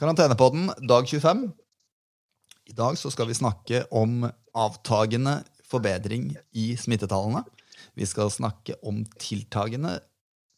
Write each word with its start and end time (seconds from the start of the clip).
Karantenepodden, 0.00 0.70
dag 0.88 1.08
25. 1.08 1.50
I 2.66 2.72
dag 2.72 2.94
så 2.96 3.10
skal 3.12 3.26
vi 3.28 3.34
snakke 3.36 3.82
om 3.92 4.22
avtagende 4.56 5.34
forbedring 5.68 6.30
i 6.56 6.70
smittetallene. 6.80 7.42
Vi 7.92 8.06
skal 8.08 8.32
snakke 8.32 8.78
om 8.80 9.02
tiltagende 9.20 9.98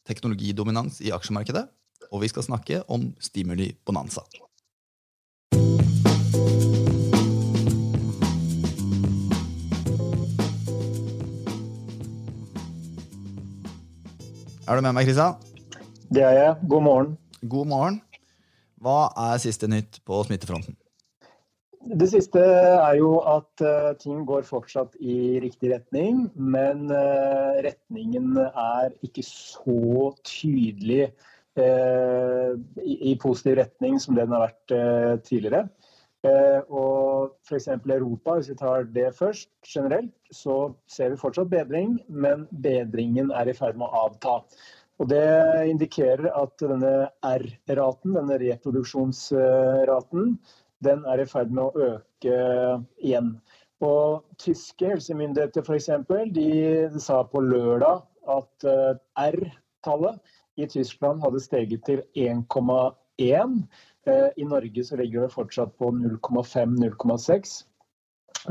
teknologidominans 0.07 1.01
i 1.03 1.11
aksjemarkedet. 1.11 1.65
Og 2.13 2.23
vi 2.23 2.31
skal 2.31 2.47
snakke 2.47 2.85
om 2.87 3.09
stimuli-bonanza. 3.19 4.23
Er 14.69 14.79
du 14.79 14.87
med 14.87 14.95
meg, 14.95 15.11
Kristian? 15.11 15.35
Det 16.15 16.23
er 16.23 16.39
jeg. 16.39 16.57
God 16.71 16.87
morgen. 16.87 17.15
God 17.43 17.67
morgen. 17.75 18.03
Hva 18.83 19.13
er 19.31 19.43
siste 19.43 19.69
nytt 19.71 20.01
på 20.07 20.25
smittefronten? 20.27 20.75
Det 21.83 22.07
siste 22.13 22.41
er 22.43 22.95
jo 23.01 23.17
at 23.27 23.63
uh, 23.67 23.91
ting 23.99 24.23
går 24.27 24.45
fortsatt 24.47 24.95
i 25.03 25.41
riktig 25.43 25.73
retning, 25.73 26.29
men 26.35 26.87
uh, 26.91 27.59
retningen 27.67 28.37
er 28.39 28.95
ikke 29.03 29.25
så 29.27 30.13
tydelig 30.27 31.09
uh, 31.59 32.55
i, 32.87 33.17
positiv 33.23 33.59
retning 33.59 33.99
som 34.03 34.19
den 34.19 34.31
har 34.35 34.47
vært 34.47 34.77
tidligere. 35.27 35.67
og 36.71 37.33
F.eks. 37.43 37.67
Europa, 37.67 38.37
hvis 38.37 38.53
vi 38.53 38.55
tar 38.61 38.87
det 38.95 39.09
først, 39.19 39.51
generelt, 39.67 40.13
så 40.31 40.73
ser 40.87 41.11
vi 41.11 41.19
fortsatt 41.19 41.51
bedring, 41.51 41.99
men 42.07 42.47
bedringen 42.63 43.35
er 43.35 43.51
i 43.51 43.57
ferd 43.59 43.75
med 43.75 43.91
å 43.91 44.07
avta. 44.07 44.37
Og 45.01 45.09
Det 45.09 45.25
indikerer 45.71 46.29
at 46.31 46.61
denne 46.61 47.09
R-raten, 47.25 48.15
denne 48.17 48.37
reproduksjonsraten, 48.43 50.37
den 50.85 51.05
er 51.07 51.23
i 51.23 51.27
ferd 51.31 51.53
med 51.55 51.65
å 51.65 51.87
øke 51.95 52.37
igjen. 53.01 53.37
Og 53.83 54.23
Tyske 54.39 54.93
helsemyndigheter 54.93 55.65
for 55.67 55.79
eksempel, 55.79 56.31
de 56.35 57.01
sa 57.03 57.23
på 57.27 57.43
lørdag 57.43 58.05
at 58.31 58.69
eh, 58.69 59.01
R-tallet 59.33 60.21
i 60.61 60.69
Tyskland 60.71 61.23
hadde 61.25 61.43
steget 61.43 61.83
til 61.89 62.03
1,1. 62.15 63.59
Eh, 64.07 64.29
I 64.39 64.47
Norge 64.47 64.87
så 64.87 64.99
ligger 65.01 65.27
det 65.27 65.35
fortsatt 65.35 65.75
på 65.83 65.91
0,5-0,6. 65.99 67.57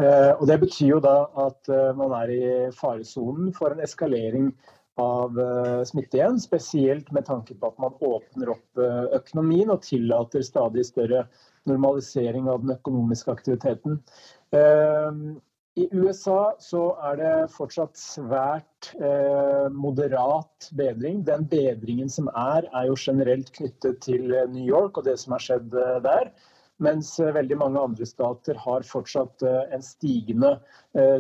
Eh, 0.01 0.33
og 0.35 0.45
Det 0.47 0.59
betyr 0.65 0.93
jo 0.97 0.99
da 1.03 1.15
at 1.47 1.71
man 1.95 2.15
er 2.23 2.35
i 2.35 2.43
faresonen 2.75 3.53
for 3.55 3.71
en 3.71 3.83
eskalering 3.87 4.51
av 5.01 5.37
uh, 5.39 5.83
smitte 5.87 6.19
igjen. 6.19 6.39
Spesielt 6.39 7.11
med 7.15 7.25
tanke 7.27 7.55
på 7.57 7.71
at 7.71 7.79
man 7.81 7.95
åpner 7.99 8.53
opp 8.55 8.81
uh, 8.81 9.07
økonomien 9.17 9.71
og 9.73 9.83
tillater 9.85 10.45
stadig 10.45 10.85
større 10.87 11.25
normalisering 11.69 12.49
av 12.49 12.63
den 12.63 12.75
økonomiske 12.75 13.33
aktiviteten. 13.33 13.99
Uh, 14.55 15.37
I 15.79 15.87
USA 15.95 16.53
så 16.59 16.81
er 17.09 17.19
det 17.19 17.35
fortsatt 17.53 17.95
svært 17.95 18.89
moderat 19.71 20.67
bedring. 20.75 21.21
Den 21.23 21.45
bedringen 21.47 22.09
som 22.11 22.27
er, 22.35 22.67
er 22.75 22.89
jo 22.89 22.97
generelt 22.99 23.53
knyttet 23.55 24.01
til 24.03 24.33
New 24.51 24.65
York 24.65 24.99
og 24.99 25.07
det 25.07 25.15
som 25.21 25.37
har 25.37 25.45
skjedd 25.45 25.69
der. 26.03 26.33
Mens 26.83 27.13
veldig 27.23 27.55
mange 27.61 27.85
andre 27.87 28.09
stater 28.09 28.59
har 28.59 28.83
fortsatt 28.83 29.47
en 29.47 29.85
stigende 29.85 30.57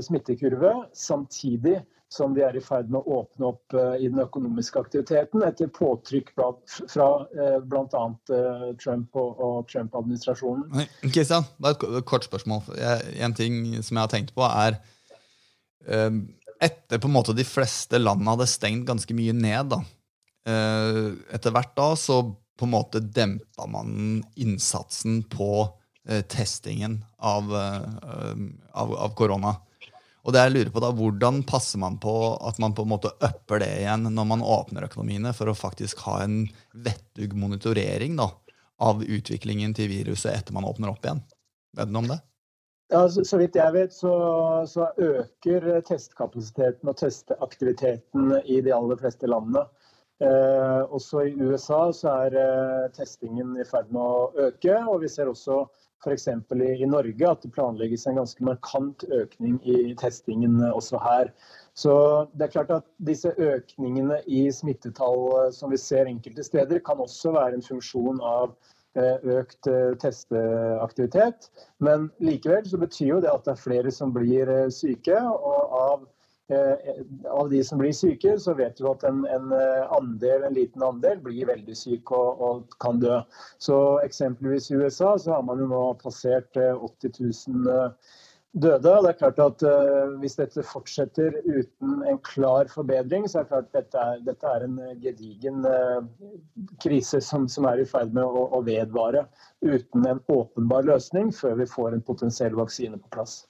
smittekurve. 0.03 0.73
Samtidig 0.91 1.77
som 2.11 2.33
de 2.35 2.43
er 2.43 2.57
i 2.59 2.63
ferd 2.63 2.89
med 2.91 2.99
å 2.99 3.21
åpne 3.21 3.47
opp 3.53 3.75
eh, 3.77 4.03
i 4.03 4.09
den 4.11 4.19
økonomiske 4.19 4.81
aktiviteten 4.81 5.45
etter 5.47 5.69
påtrykk 5.71 6.33
fra 6.35 7.07
eh, 7.31 7.57
bl.a. 7.63 8.03
Eh, 8.35 8.65
Trump 8.81 9.15
og 9.21 9.69
Trump-administrasjonen. 9.71 10.89
Kristian, 11.05 11.47
bare 11.63 11.79
et 11.79 12.07
kort 12.09 12.27
spørsmål. 12.27 12.67
En 13.15 13.35
ting 13.37 13.63
som 13.79 13.95
jeg 13.95 14.03
har 14.03 14.11
tenkt 14.11 14.35
på, 14.35 14.47
er 14.47 14.81
Etter 16.61 16.99
på 17.01 17.09
en 17.09 17.15
måte 17.15 17.33
de 17.33 17.41
fleste 17.41 17.97
landene 17.97 18.35
hadde 18.35 18.45
stengt 18.45 18.85
ganske 18.85 19.15
mye 19.17 19.33
ned, 19.33 19.71
da. 19.71 19.79
etter 21.33 21.55
hvert 21.55 21.71
da 21.73 21.87
så 21.97 22.19
på 22.53 22.67
en 22.67 22.73
måte 22.75 23.01
dempa 23.01 23.65
man 23.65 24.19
innsatsen 24.37 25.23
på 25.31 25.65
testingen 26.29 26.99
av, 27.17 27.49
av, 27.49 28.93
av. 28.93 29.57
Og 30.21 30.35
det 30.35 30.41
jeg 30.43 30.53
lurer 30.53 30.71
på 30.73 30.81
da, 30.83 30.91
Hvordan 30.93 31.41
passer 31.49 31.81
man 31.81 31.97
på 32.01 32.15
at 32.47 32.59
man 32.61 32.75
på 32.77 32.85
en 32.85 32.91
måte 32.93 33.13
upper 33.17 33.63
det 33.63 33.71
igjen 33.79 34.05
når 34.13 34.27
man 34.29 34.43
åpner 34.45 34.85
økonomiene, 34.85 35.33
for 35.37 35.49
å 35.49 35.57
faktisk 35.57 36.03
ha 36.05 36.19
en 36.25 36.43
vettug 36.71 37.33
monitorering 37.37 38.19
da, 38.19 38.29
av 38.81 39.01
utviklingen 39.01 39.73
til 39.77 39.89
viruset 39.91 40.33
etter 40.35 40.57
man 40.57 40.67
åpner 40.69 40.93
opp 40.93 41.05
igjen? 41.05 41.23
Vet 41.77 41.89
du 41.89 41.95
noe 41.95 42.05
om 42.05 42.13
det? 42.13 42.21
Ja, 42.91 43.05
så, 43.09 43.23
så, 43.23 43.37
vidt 43.39 43.55
jeg 43.55 43.71
vet, 43.71 43.93
så, 43.95 44.13
så, 44.67 44.89
øker 44.99 45.77
testkapasiteten 45.87 46.89
og 46.91 46.97
testaktiviteten 46.99 48.33
i 48.43 48.59
de 48.65 48.73
aller 48.75 48.99
fleste 48.99 49.29
landene. 49.31 49.63
Eh, 50.21 50.81
også 50.93 51.23
i 51.29 51.31
USA 51.39 51.85
så 51.95 52.17
er 52.27 52.35
eh, 52.37 52.89
testingen 52.93 53.55
i 53.57 53.65
ferd 53.65 53.87
med 53.95 54.03
å 54.03 54.49
øke. 54.49 54.75
Og 54.91 55.05
vi 55.05 55.09
ser 55.13 55.31
også 55.31 55.63
f.eks. 56.01 56.27
I, 56.27 56.69
i 56.83 56.89
Norge 56.89 57.29
at 57.29 57.43
det 57.45 57.53
planlegges 57.55 58.07
en 58.07 58.19
ganske 58.21 58.45
markant 58.45 59.05
økning 59.13 59.59
i 59.63 59.93
testingen 59.99 60.59
også 60.71 60.99
her. 61.01 61.31
Så 61.73 61.93
det 62.33 62.47
er 62.47 62.53
klart 62.57 62.75
at 62.75 62.87
Disse 63.07 63.31
økningene 63.37 64.19
i 64.27 64.47
smittetall 64.51 65.25
eh, 65.39 65.49
som 65.55 65.71
vi 65.71 65.79
ser 65.79 66.09
enkelte 66.09 66.43
steder, 66.43 66.83
kan 66.85 66.99
også 66.99 67.35
være 67.37 67.57
en 67.57 67.65
funksjon 67.65 68.19
av 68.25 68.55
eh, 68.99 69.17
økt 69.37 69.69
eh, 69.71 69.93
testeaktivitet. 70.01 71.49
Men 71.79 72.09
likevel 72.19 72.67
så 72.67 72.81
betyr 72.81 73.13
jo 73.15 73.21
det 73.23 73.31
at 73.31 73.45
det 73.47 73.55
er 73.55 73.63
flere 73.63 73.93
som 73.95 74.13
blir 74.15 74.51
syke. 74.73 75.21
og 75.21 75.77
av 75.81 76.09
av 77.29 77.49
de 77.49 77.63
som 77.63 77.79
blir 77.79 77.93
syke, 77.95 78.35
så 78.39 78.53
vet 78.57 78.77
du 78.77 78.87
at 78.89 79.03
en, 79.07 79.23
en, 79.25 79.51
eh, 79.55 79.93
andel, 79.97 80.47
en 80.47 80.57
liten 80.57 80.83
andel 80.83 81.21
blir 81.23 81.49
veldig 81.49 81.75
syk 81.77 82.11
og, 82.15 82.41
og, 82.41 82.75
kan 82.83 82.99
dø. 83.01 83.21
Så 83.61 83.77
Eksempelvis 84.05 84.71
i 84.71 84.81
USA 84.81 85.15
så 85.19 85.37
har 85.37 85.45
man 85.47 85.61
jo 85.61 85.69
nå 85.71 85.85
passert 86.01 86.57
80 86.57 87.07
eh, 87.07 87.21
000 87.21 87.93
døde. 88.51 88.91
og 88.91 89.05
det 89.05 89.11
er 89.13 89.19
klart 89.19 89.37
at 89.39 89.63
Hvis 90.19 90.35
dette 90.35 90.63
fortsetter 90.67 91.37
uten 91.45 92.01
en 92.03 92.17
klar 92.27 92.67
forbedring, 92.67 93.29
så 93.29 93.39
er 93.39 93.45
det 93.45 93.51
klart 93.53 93.69
at 93.69 93.77
dette 93.77 94.01
er, 94.01 94.25
dette 94.25 94.55
er 94.55 94.65
en 94.65 94.81
gedigen 94.99 95.63
krise 96.83 97.21
som, 97.23 97.47
som, 97.47 97.69
er 97.69 97.79
i 97.79 97.87
ferd 97.87 98.11
med 98.17 98.27
å, 98.27 98.49
å 98.51 98.59
vedvare 98.67 99.23
uten 99.63 100.09
en 100.09 100.19
åpenbar 100.27 100.83
løsning 100.89 101.31
før 101.31 101.61
vi 101.63 101.69
får 101.77 101.95
en 101.95 102.05
potensiell 102.11 102.59
vaksine 102.59 102.99
på 102.99 103.15
plass. 103.15 103.45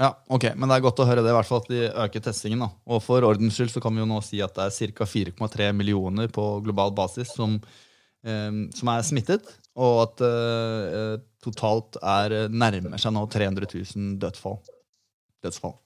Ja, 0.00 0.10
ok, 0.26 0.48
Men 0.58 0.68
det 0.68 0.76
er 0.76 0.84
godt 0.88 1.00
å 1.04 1.06
høre 1.06 1.22
det, 1.22 1.30
i 1.30 1.36
hvert 1.36 1.46
fall 1.46 1.60
at 1.62 1.68
de 1.70 1.82
øker 1.86 2.22
testingen. 2.26 2.64
da. 2.64 2.70
Og 2.90 3.02
For 3.04 3.22
ordens 3.22 3.54
skyld 3.54 3.70
så 3.76 3.82
kan 3.82 3.94
vi 3.94 4.02
jo 4.02 4.08
nå 4.10 4.18
si 4.26 4.40
at 4.42 4.56
det 4.56 4.66
er 4.66 4.94
ca. 4.98 5.06
4,3 5.06 5.70
millioner 5.76 6.30
på 6.34 6.46
global 6.66 6.90
basis 6.96 7.30
som, 7.34 7.60
eh, 8.26 8.50
som 8.74 8.90
er 8.90 9.06
smittet. 9.06 9.46
Og 9.78 10.02
at 10.08 10.24
eh, 10.26 11.14
totalt 11.42 11.98
er 12.02 12.48
nærmer 12.50 12.98
seg 12.98 13.14
nå 13.14 13.26
300 13.30 13.70
000 13.70 14.18
dødsfall. 14.22 14.58
dødsfall. 15.42 15.78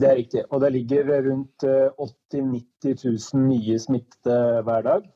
Det 0.00 0.08
er 0.08 0.16
riktig. 0.18 0.42
Og 0.50 0.60
det 0.64 0.72
ligger 0.72 1.12
rundt 1.28 1.64
80 2.00 2.40
000-90 2.40 3.04
000 3.34 3.44
nye 3.44 3.78
smittede 3.78 4.64
hver 4.64 4.88
dag. 4.88 5.06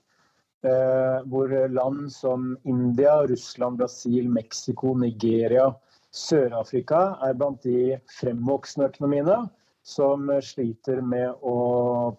Eh, 0.68 1.18
hvor 1.30 1.48
land 1.72 2.12
som 2.12 2.56
India, 2.64 3.22
Russland, 3.24 3.78
Brasil, 3.78 4.28
Mexico, 4.28 4.92
Nigeria 4.94 5.72
Sør-Afrika 6.14 7.18
er 7.24 7.36
blant 7.36 7.62
de 7.66 7.98
fremvoksende 8.18 8.88
økonomiene 8.88 9.42
som 9.88 10.28
sliter 10.44 11.00
med 11.04 11.44
å 11.46 11.58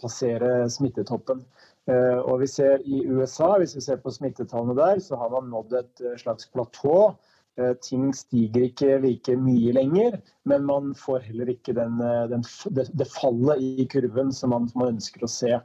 passere 0.01 0.67
smittetoppen. 0.71 1.43
Eh, 1.89 2.19
og 2.19 2.43
vi 2.43 2.49
ser 2.49 2.83
I 2.85 3.01
USA, 3.09 3.55
hvis 3.57 3.75
vi 3.77 3.83
ser 3.85 4.01
på 4.03 4.13
smittetallene 4.13 4.77
der, 4.77 5.01
så 5.01 5.17
har 5.21 5.31
man 5.33 5.49
nådd 5.53 5.75
et 5.79 6.03
eh, 6.03 6.17
slags 6.21 6.49
platå. 6.53 7.13
Eh, 7.59 7.73
ting 7.85 8.09
stiger 8.15 8.67
ikke 8.67 8.99
like 9.03 9.35
mye 9.41 9.73
lenger, 9.75 10.19
men 10.49 10.67
man 10.69 10.93
får 10.97 11.25
heller 11.29 11.49
ikke 11.53 11.75
den, 11.77 11.97
den, 12.31 12.45
det, 12.77 13.09
fallet 13.13 13.63
i 13.63 13.87
kurven 13.91 14.33
som 14.35 14.53
man, 14.55 14.69
man 14.77 14.95
ønsker 14.95 15.25
å 15.25 15.31
se 15.31 15.55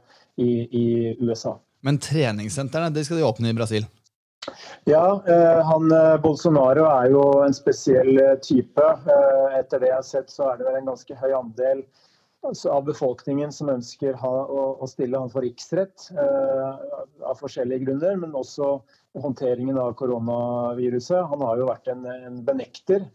i, 0.41 0.49
i 0.65 0.87
USA. 1.21 1.55
Men 1.85 2.01
treningssentrene 2.01 2.89
de 2.93 3.05
skal 3.05 3.21
de 3.21 3.27
åpne 3.27 3.53
i 3.53 3.57
Brasil? 3.57 3.85
Ja, 4.83 5.23
eh, 5.27 5.65
han 5.65 5.91
eh, 5.91 6.17
Bolsonaro 6.21 6.85
er 6.85 7.09
jo 7.09 7.21
en 7.45 7.55
spesiell 7.55 8.19
eh, 8.21 8.35
type. 8.43 8.89
Etter 9.57 9.81
det 9.81 9.89
jeg 9.89 9.97
har 9.97 10.05
sett, 10.07 10.33
så 10.33 10.51
er 10.51 10.59
det 10.59 10.67
vel 10.67 10.79
en 10.81 10.91
ganske 10.91 11.17
høy 11.17 11.31
andel 11.33 11.81
altså, 12.45 12.69
av 12.75 12.85
befolkningen 12.89 13.53
som 13.55 13.71
ønsker 13.73 14.19
å 14.21 14.85
stille 14.89 15.17
han 15.17 15.31
for 15.33 15.45
riksrett 15.45 16.11
av 16.13 17.39
forskjellige 17.39 17.87
grunner, 17.87 18.19
men 18.21 18.37
også 18.37 18.75
håndteringen 19.17 19.79
av 19.81 19.95
koronaviruset. 19.97 21.23
Han 21.31 21.41
har 21.41 21.57
jo 21.57 21.71
vært 21.71 21.89
en, 21.89 22.05
en 22.05 22.43
benekter, 22.45 23.07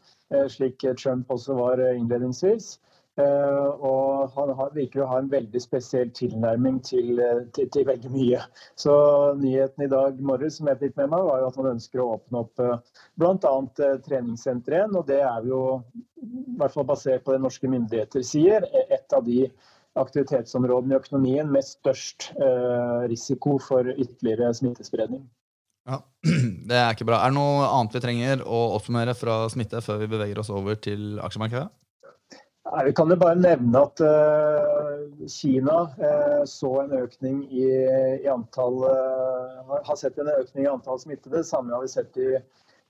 slik 0.50 0.82
Trump 0.98 1.30
også 1.30 1.54
var 1.60 1.84
innledningsvis. 1.92 2.72
Og 3.20 4.36
han 4.36 4.74
virker 4.74 5.02
å 5.04 5.08
ha 5.10 5.18
en 5.20 5.30
veldig 5.32 5.62
spesiell 5.62 6.10
tilnærming 6.16 6.80
til, 6.86 7.20
til, 7.56 7.70
til, 7.72 7.86
veldig 7.88 8.12
mye. 8.14 8.42
Så 8.78 8.92
nyheten 9.40 9.86
i 9.86 9.90
dag 9.90 10.20
morges 10.24 10.58
som 10.60 10.70
jeg 10.70 10.80
fikk 10.82 11.00
med 11.00 11.12
meg, 11.14 11.26
var 11.28 11.42
jo 11.42 11.48
at 11.50 11.58
han 11.60 11.72
ønsker 11.72 12.02
å 12.02 12.10
åpne 12.16 12.44
opp 12.44 12.62
bl.a. 13.20 13.56
treningssenter 14.06 14.78
igjen. 14.78 14.96
Og 15.00 15.08
det 15.10 15.20
er 15.24 15.48
jo, 15.48 15.64
i 16.20 16.60
hvert 16.60 16.76
fall 16.76 16.88
basert 16.88 17.26
på 17.26 17.36
det 17.36 17.42
norske 17.44 17.70
myndigheter 17.70 18.24
sier, 18.26 18.68
et 18.88 19.16
av 19.16 19.26
de 19.26 19.46
aktivitetsområdene 19.98 20.94
i 20.94 21.00
økonomien 21.00 21.50
med 21.50 21.66
størst 21.66 22.30
risiko 23.10 23.58
for 23.62 23.90
ytterligere 23.96 24.52
smittespredning. 24.54 25.26
Ja, 25.88 26.02
Det 26.70 26.76
er 26.76 26.94
ikke 26.94 27.08
bra. 27.08 27.22
Er 27.24 27.32
det 27.32 27.38
noe 27.38 27.66
annet 27.66 27.96
vi 27.96 28.02
trenger 28.04 28.44
å 28.44 28.60
oppsummere 28.76 29.16
fra 29.18 29.42
smitte 29.52 29.80
før 29.84 30.02
vi 30.02 30.10
beveger 30.12 30.42
oss 30.42 30.52
over 30.52 30.78
til 30.78 31.18
aksjemarkedet? 31.24 31.70
Vi 32.84 32.92
kan 32.92 33.10
jo 33.10 33.16
bare 33.18 33.38
nevne 33.38 33.80
at 33.82 34.00
uh, 34.04 35.26
Kina 35.28 35.78
uh, 35.98 36.42
så 36.46 36.70
en 36.84 36.94
økning 37.00 37.42
i, 37.50 37.66
i 38.22 38.28
antall 38.30 38.84
uh, 38.86 39.74
Har 39.88 39.98
sett 39.98 40.18
en 40.22 40.30
økning 40.30 40.66
i 40.66 40.70
antall 40.70 41.00
smittede. 41.02 41.42
Samme 41.46 41.74
har 41.74 41.82
vi 41.82 41.90
sett 41.90 42.20
i, 42.20 42.30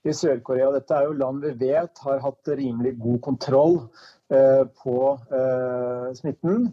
i 0.05 0.13
Sør-Korea. 0.13 0.69
Dette 0.75 0.97
er 0.97 1.09
jo 1.09 1.17
land 1.17 1.45
vi 1.45 1.55
vet 1.65 2.03
har 2.05 2.21
hatt 2.21 2.53
rimelig 2.61 2.97
god 3.01 3.21
kontroll 3.25 3.77
på 4.31 4.95
smitten. 6.15 6.69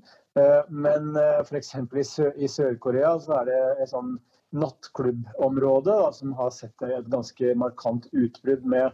men 0.68 1.16
f.eks. 1.42 1.72
i 2.38 2.48
Sør-Korea 2.48 3.16
så 3.18 3.40
er 3.40 3.48
det 3.48 3.62
et 3.82 3.90
sånn 3.90 4.12
nattklubbområde, 4.50 6.12
som 6.12 6.32
har 6.32 6.50
sett 6.50 6.82
et 6.82 7.08
ganske 7.12 7.54
markant 7.58 8.08
utbrudd 8.12 8.64
med 8.64 8.86
eh, 8.86 8.92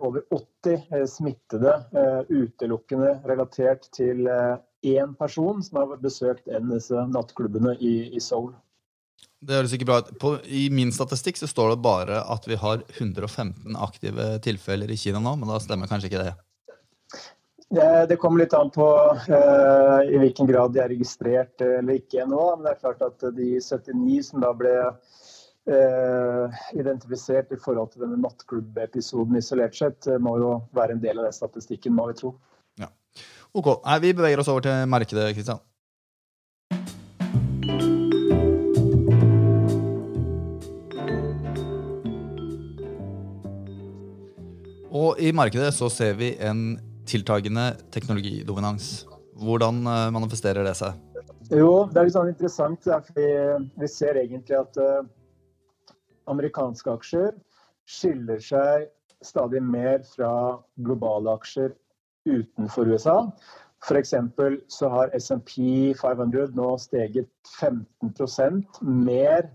over 0.00 0.22
80 0.30 0.74
eh, 0.92 1.06
smittede 1.10 1.72
eh, 1.92 2.20
utelukkende 2.28 3.16
relatert 3.28 3.88
til 3.94 4.28
én 4.86 5.16
person 5.18 5.62
som 5.62 5.80
har 5.82 5.98
besøkt 6.02 6.48
en 6.48 6.70
av 6.70 6.78
disse 6.78 7.06
nattklubbene 7.10 7.74
i, 7.80 7.96
i 8.16 8.22
Seoul. 8.22 8.52
Det 9.46 9.54
høres 9.58 9.74
ikke 9.76 9.88
bra 9.88 10.00
ut. 10.00 10.46
I 10.48 10.66
min 10.72 10.92
statistikk 10.94 11.38
så 11.38 11.48
står 11.50 11.74
det 11.74 11.82
bare 11.84 12.22
at 12.32 12.46
vi 12.48 12.58
har 12.58 12.82
115 12.96 13.76
aktive 13.76 14.36
tilfeller 14.44 14.90
i 14.90 14.98
Kina 14.98 15.20
nå, 15.22 15.36
men 15.38 15.50
da 15.50 15.60
stemmer 15.62 15.90
kanskje 15.90 16.10
ikke 16.10 16.24
det? 16.24 16.34
Det 18.08 18.16
kommer 18.22 18.44
litt 18.44 18.54
an 18.54 18.68
på 18.70 18.86
uh, 18.86 20.00
i 20.06 20.18
hvilken 20.22 20.46
grad 20.46 20.70
de 20.76 20.84
er 20.84 20.92
registrert 20.92 21.62
eller 21.66 21.98
ikke 21.98 22.22
nå. 22.30 22.42
Men 22.54 22.68
det 22.68 22.74
er 22.76 22.82
klart 22.84 23.02
at 23.02 23.24
de 23.34 23.48
79 23.58 24.20
som 24.28 24.44
da 24.44 24.52
ble 24.54 24.74
identifisert 25.66 27.50
i 27.52 27.58
forhold 27.58 27.90
til 27.92 28.04
denne 28.04 28.20
nattklubb-episoden 28.22 29.38
isolert 29.38 29.74
sett, 29.74 30.06
eh, 30.06 30.18
må 30.18 30.36
jo 30.38 30.50
være 30.76 30.94
en 30.94 31.02
del 31.02 31.18
av 31.18 31.26
den 31.26 31.34
statistikken, 31.34 31.94
må 31.94 32.06
vi 32.10 32.18
tro. 32.20 32.34
Ja. 32.78 32.90
Ok. 33.54 33.72
Vi 34.00 34.12
beveger 34.12 34.38
oss 34.38 34.48
over 34.48 34.60
til 34.60 34.86
markedet, 34.86 35.34
Kristian. 35.34 35.58
Og 44.96 45.18
i 45.20 45.32
markedet 45.32 45.74
så 45.74 45.90
ser 45.92 46.14
vi 46.16 46.36
en 46.40 46.78
tiltagende 47.06 47.74
teknologidominans. 47.92 49.04
Hvordan 49.36 49.82
eh, 49.84 50.08
manifesterer 50.14 50.64
det 50.64 50.76
seg? 50.78 50.94
Jo, 51.50 51.86
Det 51.92 52.00
er 52.00 52.08
litt 52.08 52.14
sånn 52.14 52.30
interessant. 52.32 52.82
fordi 52.82 53.26
vi 53.78 53.86
ser 53.86 54.16
egentlig 54.18 54.56
at 54.58 54.78
amerikanske 56.30 56.90
aksjer 56.92 57.34
skiller 57.86 58.40
seg 58.42 58.88
stadig 59.24 59.62
mer 59.62 60.02
fra 60.14 60.30
globale 60.86 61.36
aksjer 61.38 61.72
utenfor 62.26 62.90
USA. 62.90 63.16
F.eks. 63.86 64.14
så 64.68 64.88
har 64.90 65.12
SMP 65.18 65.58
500 66.00 66.54
nå 66.56 66.72
steget 66.82 67.28
15% 67.60 68.80
mer 68.82 69.50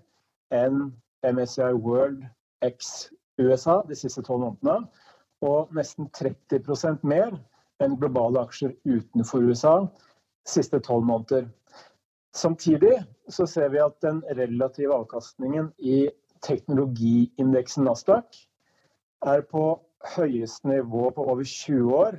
enn 0.56 0.92
MSCI 1.26 1.74
World 1.74 2.24
X 2.66 3.10
USA 3.42 3.82
de 3.90 3.98
siste 3.98 4.24
tolv 4.26 4.46
månedene 4.46 4.88
og 5.42 5.74
nesten 5.76 6.10
30% 6.18 7.02
mer 7.08 7.34
enn 7.82 7.98
globale 8.00 8.44
aksjer 8.46 8.76
utenfor 8.86 9.50
USA 9.50 9.76
de 9.82 10.54
siste 10.54 10.80
tolv 10.86 11.06
måneder. 11.10 11.48
Samtidig 12.34 13.02
så 13.30 13.46
ser 13.50 13.74
vi 13.74 13.82
at 13.84 13.98
den 14.06 14.22
relative 14.38 14.96
avkastningen 14.96 15.72
i 15.78 16.06
teknologiindeksen 16.46 17.86
Nasdaq 17.86 18.26
er 19.26 19.42
på 19.52 19.80
høyeste 20.16 20.68
nivå 20.68 21.10
på 21.16 21.26
over 21.30 21.44
20 21.44 21.96
år, 21.96 22.12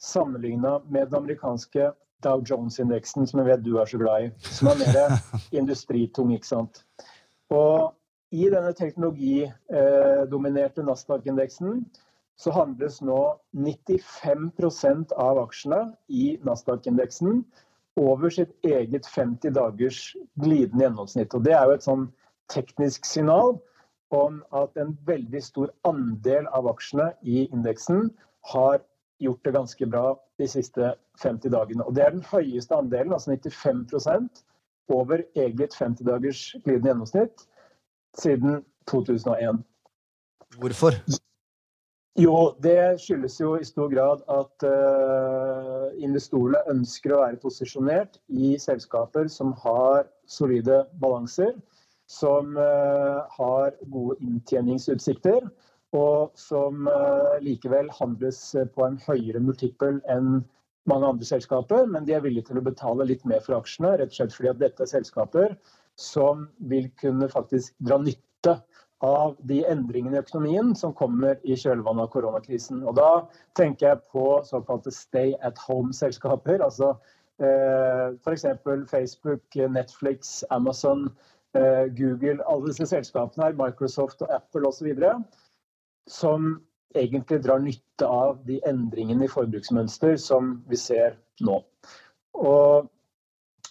sammenligna 0.00 0.78
med 0.88 1.06
den 1.10 1.16
amerikanske 1.22 1.92
Dow 2.24 2.42
Jones-indeksen, 2.50 3.26
som 3.26 3.40
jeg 3.40 3.46
vet 3.48 3.64
du 3.64 3.76
er 3.78 3.86
så 3.88 3.98
glad 4.00 4.24
i. 4.26 4.30
Som 4.44 4.68
er 4.72 4.78
mer 4.80 5.16
industritung, 5.60 6.32
ikke 6.34 6.46
sant. 6.46 6.84
Og 7.50 7.94
i 8.30 8.50
denne 8.50 8.72
teknologidominerte 8.76 10.82
Nasdaq-indeksen 10.86 11.84
så 12.40 12.50
handles 12.54 13.00
nå 13.04 13.36
95% 13.56 15.12
av 15.18 15.38
aksjene 15.42 15.92
i 16.08 16.38
Nasdaq-indeksen 16.46 17.44
over 18.00 18.30
sitt 18.32 18.52
eget 18.64 19.06
50 19.06 19.50
dagers 19.56 20.16
glidende 20.40 20.84
gjennomsnitt. 20.86 21.34
Og 21.36 21.44
det 21.44 21.52
er 21.56 21.64
jo 21.66 21.72
et 21.76 21.84
sånn 21.84 22.12
teknisk 22.50 23.06
signal 23.06 23.56
om 24.10 24.40
at 24.56 24.76
en 24.80 24.96
veldig 25.06 25.42
stor 25.42 25.70
andel 25.86 26.48
av 26.56 26.68
aksjene 26.70 27.12
i 27.22 27.46
indeksen 27.48 28.10
har 28.52 28.80
gjort 29.20 29.44
det 29.44 29.54
ganske 29.54 29.86
bra 29.86 30.04
de 30.40 30.48
siste 30.48 30.94
50 31.22 31.52
dagene. 31.52 31.84
Og 31.84 31.94
det 31.94 32.04
er 32.04 32.14
den 32.16 32.26
høyeste 32.26 32.74
andelen, 32.74 33.12
altså 33.12 33.36
95% 33.36 34.42
over 34.90 35.22
eget 35.38 35.74
50 35.76 36.06
dagers 36.08 36.44
glidende 36.64 36.90
gjennomsnitt 36.90 37.44
siden 38.18 38.64
2001. 38.90 39.60
Hvorfor? 40.58 40.96
Jo, 42.18 42.56
det 42.58 42.98
skyldes 43.00 43.36
jo 43.40 43.54
i 43.56 43.64
stor 43.64 43.90
grad 43.92 44.24
at 44.34 44.64
uh, 44.66 45.86
investorene 46.02 46.58
ønsker 46.72 47.14
å 47.14 47.20
være 47.22 47.38
posisjonert 47.40 48.18
i 48.28 48.56
selskaper 48.58 49.30
som 49.30 49.52
har 49.62 50.08
solide 50.26 50.82
balanser, 51.00 51.54
som 52.10 52.56
uh, 52.58 53.26
har 53.36 53.74
gode 53.92 54.16
inntjeningsutsikter, 54.26 55.46
og 55.96 56.32
som 56.38 56.88
uh, 56.90 57.36
likevel 57.42 57.90
handles 57.96 58.40
på 58.74 58.86
en 58.86 58.98
høyere 59.06 59.42
multiple 59.42 60.00
enn 60.10 60.40
mange 60.90 61.06
andre 61.06 61.26
selskaper, 61.28 61.86
men 61.86 62.06
de 62.06 62.16
er 62.16 62.24
villige 62.24 62.48
til 62.48 62.58
å 62.60 62.66
betale 62.66 63.06
litt 63.06 63.22
mer 63.28 63.42
for 63.44 63.58
aksjene, 63.60 63.96
rett 64.00 64.10
og 64.10 64.18
slett 64.18 64.34
fordi 64.36 64.50
at 64.52 64.62
dette 64.62 64.84
er 64.86 64.90
selskaper 64.90 65.54
som 66.00 66.46
vil 66.70 66.88
kunne 67.00 67.28
faktisk 67.30 67.74
dra 67.84 68.00
nytte 68.00 68.56
av 69.04 69.36
de 69.48 69.62
endringene 69.68 70.18
i 70.18 70.20
økonomien 70.20 70.74
som 70.76 70.92
kommer 70.96 71.38
i 71.44 71.56
kjølvannet 71.56 72.04
av 72.04 72.12
koronakrisen. 72.12 72.82
Og 72.84 72.96
Da 72.96 73.26
tenker 73.56 73.88
jeg 73.88 74.04
på 74.12 74.24
såkalte 74.44 74.92
stay 74.92 75.34
at 75.42 75.58
home-selskaper. 75.68 76.60
altså 76.60 76.94
eh, 77.40 78.16
F.eks. 78.20 78.44
Facebook, 78.90 79.42
Netflix, 79.56 80.44
Amazon, 80.50 81.06
eh, 81.06 81.39
Google. 81.52 82.38
Alle 82.46 82.70
disse 82.70 82.86
selskapene 82.86 83.48
her, 83.48 83.56
Microsoft 83.58 84.22
og 84.22 84.34
Apple 84.34 84.68
osv. 84.68 84.92
Som 86.10 86.52
egentlig 86.94 87.40
drar 87.44 87.62
nytte 87.62 88.06
av 88.06 88.38
de 88.46 88.60
endringene 88.66 89.26
i 89.26 89.32
forbruksmønster 89.32 90.16
som 90.20 90.56
vi 90.70 90.78
ser 90.78 91.18
nå. 91.46 91.60
Og 92.34 92.88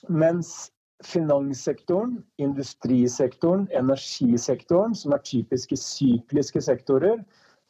mens 0.08 0.72
finanssektoren, 1.06 2.18
industrisektoren, 2.38 3.68
energisektoren, 3.76 4.96
som 4.96 5.16
er 5.16 5.24
typiske 5.24 5.78
sykliske 5.80 6.62
sektorer, 6.62 7.22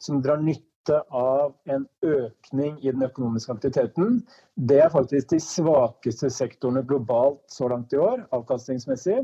som 0.02 0.22
drar 0.22 0.40
nytte 0.42 0.98
av 1.14 1.52
en 1.70 1.84
økning 2.02 2.78
i 2.80 2.90
den 2.90 3.04
økonomiske 3.06 3.52
aktiviteten. 3.52 4.22
Det 4.56 4.80
er 4.82 4.90
faktisk 4.90 5.30
de 5.30 5.40
svakeste 5.44 6.30
sektorene 6.32 6.82
globalt 6.86 7.42
så 7.52 7.68
langt 7.70 7.94
i 7.94 8.00
år, 8.00 8.24
avkastningsmessig. 8.34 9.22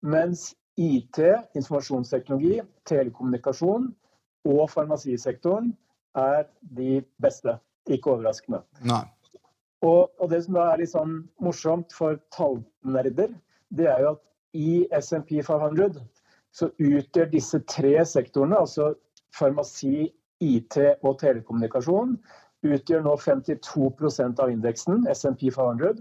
Mens 0.00 0.54
IT, 0.80 1.18
informasjonsteknologi, 1.58 2.60
telekommunikasjon 2.88 3.90
og 4.48 4.62
farmasisektoren 4.72 5.74
er 6.16 6.46
de 6.76 7.02
beste. 7.22 7.58
Ikke 7.88 8.12
overraskende. 8.14 8.62
Og, 9.82 10.10
og, 10.20 10.26
det 10.30 10.44
som 10.44 10.56
da 10.56 10.66
er 10.70 10.82
litt 10.82 10.92
sånn 10.92 11.14
morsomt 11.40 11.92
for 11.96 12.18
tallnerder, 12.36 13.32
det 13.72 13.88
er 13.88 14.02
jo 14.04 14.14
at 14.14 14.22
i 14.56 14.72
SMP 15.00 15.40
500 15.46 16.00
så 16.52 16.68
utgjør 16.82 17.30
disse 17.30 17.60
tre 17.70 17.94
sektorene, 18.06 18.58
altså 18.58 18.92
farmasi, 19.36 20.10
IT 20.40 20.76
og 21.04 21.18
telekommunikasjon, 21.20 22.14
utgjør 22.64 23.02
nå 23.04 23.16
52% 23.20 24.40
av 24.40 24.52
indeksen, 24.52 25.04
SMP 25.12 25.50
500. 25.52 26.00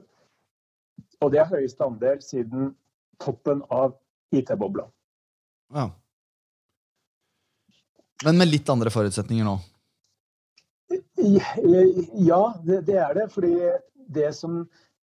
Og 1.20 1.32
det 1.34 1.42
er 1.42 1.52
høyeste 1.52 1.84
andel 1.84 2.22
siden 2.24 2.72
toppen 3.24 3.64
av 3.70 3.96
IT-bobla. 4.36 4.88
Ja. 5.74 5.90
Men 8.26 8.38
med 8.38 8.52
litt 8.52 8.70
andre 8.70 8.92
forutsetninger 8.92 9.48
nå? 9.48 9.58
Ja, 11.20 12.42
det, 12.64 12.82
det, 12.88 12.98
er 12.98 13.14
det. 13.16 13.28
Fordi 13.34 13.54
det 14.10 14.34
som 14.36 14.64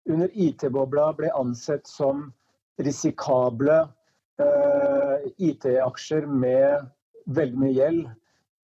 under 0.09 0.31
IT-bobla 0.33 1.11
ble 1.17 1.31
ansett 1.35 1.87
som 1.87 2.27
risikable 2.81 3.77
eh, 4.41 5.31
IT-aksjer 5.37 6.27
med 6.27 6.89
veldig 7.25 7.61
mye 7.61 7.75
gjeld 7.75 8.05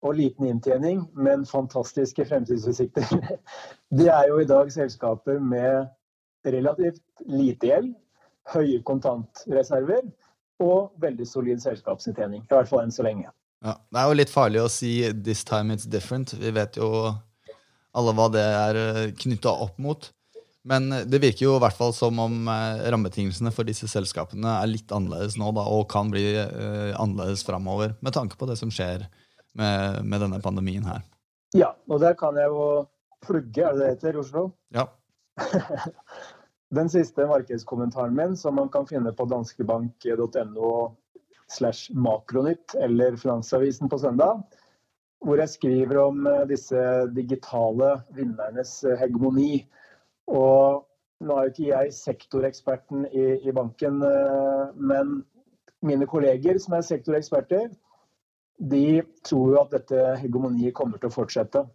og 0.01 0.17
liten 0.17 0.47
inntjening, 0.49 1.03
men 1.13 1.45
fantastiske 1.45 2.25
fremtidsutsikter. 2.25 3.37
det 3.99 4.09
er 4.09 4.29
jo 4.31 4.39
i 4.41 4.49
dag 4.49 4.71
selskaper 4.73 5.39
med 5.39 5.91
relativt 6.45 7.03
lite 7.29 7.69
gjeld, 7.69 7.91
høye 8.49 8.81
kontantreserver 8.87 10.05
og 10.61 10.91
veldig 11.01 11.27
solid 11.27 11.61
selskapsinntjening. 11.63 12.45
I 12.45 12.53
hvert 12.53 12.69
fall 12.69 12.83
enn 12.85 12.93
så 12.93 13.05
lenge. 13.05 13.29
Ja, 13.61 13.75
det 13.93 14.01
er 14.01 14.09
jo 14.09 14.17
litt 14.17 14.33
farlig 14.33 14.61
å 14.63 14.71
si 14.71 14.93
'this 15.11 15.43
time 15.45 15.73
it's 15.73 15.85
different'. 15.85 16.33
Vi 16.33 16.51
vet 16.51 16.77
jo 16.77 17.13
alle 17.93 18.13
hva 18.15 18.27
det 18.33 18.41
er 18.41 18.79
eh, 18.79 19.13
knytta 19.13 19.51
opp 19.51 19.77
mot. 19.77 20.09
Men 20.63 20.89
det 21.09 21.21
virker 21.21 21.47
jo 21.47 21.55
i 21.57 21.61
hvert 21.61 21.77
fall 21.77 21.93
som 21.93 22.19
om 22.21 22.47
eh, 22.47 22.89
rammebetingelsene 22.93 23.51
for 23.53 23.65
disse 23.65 23.89
selskapene 23.89 24.59
er 24.61 24.69
litt 24.69 24.91
annerledes 24.93 25.37
nå 25.37 25.51
da, 25.57 25.65
og 25.65 25.89
kan 25.89 26.11
bli 26.13 26.25
eh, 26.37 26.93
annerledes 27.01 27.45
framover, 27.45 27.95
med 28.01 28.13
tanke 28.13 28.37
på 28.37 28.49
det 28.49 28.57
som 28.57 28.73
skjer 28.73 29.07
med, 29.57 30.03
med, 30.05 30.21
denne 30.21 30.41
pandemien 30.41 30.85
her. 30.87 31.01
Ja, 31.57 31.73
og 31.89 31.99
der 31.99 32.13
kan 32.15 32.37
jeg 32.39 32.47
jo 32.53 32.85
plugge, 33.25 33.65
er 33.65 33.73
det 33.73 33.81
det 33.81 33.89
heter 33.95 34.15
i 34.15 34.21
Oslo? 34.21 34.45
Ja. 34.73 34.87
Den 36.71 36.87
siste 36.89 37.25
markedskommentaren 37.27 38.15
min, 38.15 38.37
som 38.37 38.55
man 38.55 38.69
kan 38.71 38.85
finne 38.87 39.11
på 39.11 39.25
danskebank.no 39.27 40.67
slash 41.51 41.91
makronytt 41.91 42.75
eller 42.79 43.15
Finansavisen 43.19 43.89
på 43.91 43.97
søndag, 43.99 44.39
hvor 45.19 45.41
jeg 45.41 45.51
skriver 45.51 45.97
om 45.99 46.27
eh, 46.27 46.45
disse 46.47 46.83
digitale 47.11 47.89
vinnernes 48.15 48.71
eh, 48.87 48.95
hegemoni. 49.01 49.65
Og 50.31 50.85
nå 51.19 51.35
er 51.35 51.49
jo 51.49 51.51
ikke 51.51 51.65
jeg 51.67 51.95
sektoreksperten 51.97 53.03
i, 53.11 53.25
i 53.43 53.55
banken, 53.55 53.99
eh, 54.07 54.71
men 54.75 55.17
mine 55.83 56.07
kolleger 56.07 56.55
som 56.63 56.77
er 56.77 56.85
sektoreksperter, 56.87 57.67
de 58.71 59.01
tror 59.27 59.57
jo 59.57 59.59
at 59.65 59.75
dette 59.75 60.05
hegemoniet 60.21 60.77
kommer 60.77 61.03
til 61.03 61.11
å 61.11 61.17
fortsette. 61.17 61.65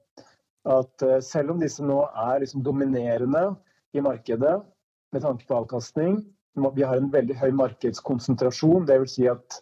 At 0.64 1.04
selv 1.22 1.52
om 1.52 1.60
disse 1.60 1.84
nå 1.84 1.98
er 2.06 2.40
liksom 2.42 2.64
dominerende 2.64 3.44
i 3.94 4.02
markedet 4.02 4.54
med 5.16 5.24
tanke 5.24 5.48
på 5.48 5.60
avkastning, 5.62 6.20
vi 6.56 6.84
har 6.84 6.96
en 6.96 7.12
veldig 7.12 7.36
høy 7.40 7.50
markedskonsentrasjon, 7.56 8.86
dvs. 8.88 9.16
Si 9.16 9.26
at 9.28 9.58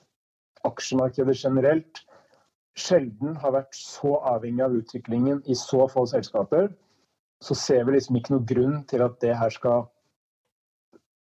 aksjemarkedet 0.66 1.37
generelt 1.38 2.04
sjelden 2.78 3.37
har 3.42 3.54
vært 3.54 3.75
så 3.78 4.16
avhengig 4.34 4.64
av 4.64 4.76
utviklingen 4.78 5.42
i 5.50 5.56
så 5.58 5.87
få 5.90 6.06
selskaper, 6.11 6.70
så 7.42 7.56
ser 7.58 7.84
vi 7.84 7.96
liksom 7.96 8.18
ikke 8.18 8.34
noen 8.34 8.49
grunn 8.49 8.78
til 8.90 9.04
at 9.04 9.18
det 9.23 9.34
her 9.38 9.52
skal 9.52 9.87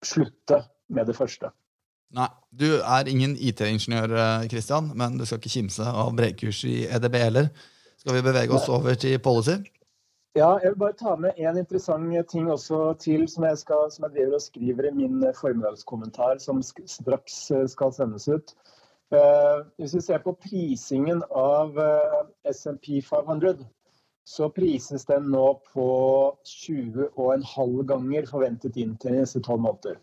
slutte 0.04 0.62
med 0.94 1.10
det 1.10 1.16
første. 1.16 1.50
Nei, 2.14 2.30
Du 2.54 2.78
er 2.78 3.08
ingen 3.10 3.34
IT-ingeniør, 3.34 4.12
eh, 4.14 4.82
men 4.94 5.18
du 5.18 5.24
skal 5.26 5.40
ikke 5.40 5.50
kimse 5.50 5.82
av 5.82 6.14
bredkurs 6.14 6.62
i 6.64 6.86
EDB 6.86 7.16
heller. 7.18 7.48
Skal 7.98 8.14
vi 8.14 8.22
bevege 8.22 8.54
oss 8.54 8.68
over 8.68 8.94
til 8.94 9.18
policy? 9.18 9.58
Ja, 10.34 10.56
jeg 10.58 10.72
vil 10.72 10.80
bare 10.80 10.96
ta 10.98 11.12
med 11.14 11.36
en 11.38 11.58
interessant 11.60 12.28
ting 12.30 12.48
også 12.50 12.78
til 12.98 13.28
som 13.30 13.44
jeg, 13.46 13.58
skal, 13.60 13.84
som 13.94 14.06
jeg 14.08 14.16
driver 14.16 14.34
og 14.34 14.42
skriver 14.42 14.88
i 14.88 14.94
min 14.96 15.20
eh, 15.22 15.36
formiddagskommentar, 15.38 16.40
som 16.42 16.62
straks 16.62 17.36
eh, 17.54 17.68
skal 17.70 17.92
sendes 17.94 18.26
ut. 18.28 18.54
Hvis 19.78 19.92
vi 19.94 20.00
ser 20.02 20.18
på 20.24 20.32
prisingen 20.42 21.20
av 21.38 21.76
SMP 22.50 22.98
500, 23.04 23.60
så 24.26 24.48
prises 24.50 25.04
den 25.06 25.28
nå 25.30 25.44
på 25.68 25.86
20,5 26.50 27.76
ganger 27.92 28.26
forventet 28.26 28.80
inntjening 28.80 29.22
neste 29.22 29.42
tolv 29.44 29.62
måneder. 29.68 30.00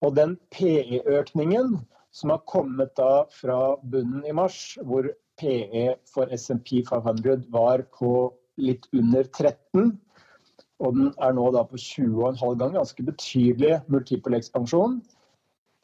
Og 0.00 0.14
den 0.16 0.38
PE-økningen 0.54 1.76
som 2.16 2.32
har 2.32 2.46
kommet 2.48 2.94
da 2.96 3.26
fra 3.42 3.76
bunnen 3.82 4.24
i 4.24 4.32
mars, 4.32 4.78
hvor 4.80 5.10
PE 5.36 5.86
for 6.08 6.32
SMP 6.32 6.80
500 6.88 7.44
var 7.52 7.84
på 7.98 8.30
litt 8.60 8.88
under 8.96 9.24
13, 9.24 9.92
og 10.80 10.96
den 10.96 11.12
er 11.24 11.36
nå 11.36 11.46
da 11.54 11.62
på 11.68 11.78
20,5 11.80 12.58
ganger, 12.60 12.78
ganske 12.78 13.06
betydelig 13.06 13.78
multiple 13.92 14.36
ekspansjon, 14.36 15.00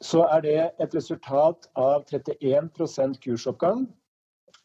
så 0.03 0.25
er 0.35 0.43
det 0.45 0.57
et 0.83 0.95
resultat 0.95 1.69
av 1.79 2.03
31% 2.11 3.21
kursoppgang, 3.23 3.85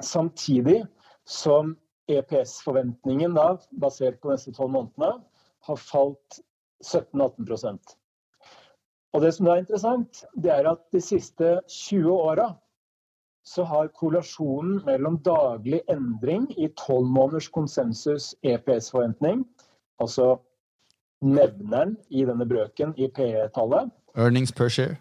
samtidig 0.02 0.82
som 1.28 1.76
EPS-forventningen 2.08 3.36
basert 3.80 4.20
på 4.22 4.32
neste 4.32 4.52
tolv 4.56 4.74
månedene, 4.74 5.22
har 5.68 5.80
falt 5.80 6.42
17-18% 6.84 7.98
og 9.18 9.24
det 9.24 9.32
som 9.34 9.48
er 9.48 9.62
interessant, 9.62 10.24
det 10.36 10.52
er 10.52 10.68
at 10.70 10.82
de 10.92 11.00
siste 11.02 11.58
20 11.72 12.12
åra 12.12 12.52
så 13.48 13.64
har 13.64 13.88
korrelasjonen 13.96 14.82
mellom 14.84 15.16
daglig 15.24 15.80
endring 15.88 16.50
i 16.56 16.68
12 16.68 17.06
måneders 17.08 17.48
konsensus 17.48 18.34
EPS-forventning, 18.44 19.46
altså 20.00 20.36
nevneren 21.24 21.96
i 22.10 22.26
denne 22.28 22.46
brøken 22.46 22.92
i 22.96 23.08
PE-tallet 23.08 23.88
Earnings 24.18 24.52
per 24.52 24.68
share. 24.68 24.96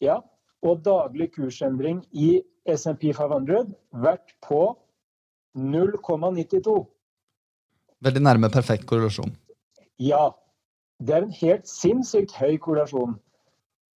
Ja, 0.00 0.20
og 0.62 0.84
daglig 0.84 1.30
kursendring 1.34 2.02
i 2.12 2.40
SMP 2.68 3.12
500 3.14 3.68
vært 3.92 4.34
på 4.48 4.62
0,92. 5.56 6.76
Veldig 8.00 8.22
nærme 8.22 8.50
perfekt 8.50 8.86
korrelasjon. 8.86 9.34
Ja. 9.98 10.30
Det 10.98 11.14
er 11.14 11.22
en 11.22 11.34
helt 11.40 11.68
sinnssykt 11.70 12.32
høy 12.34 12.56
korrelasjon. 12.58 13.18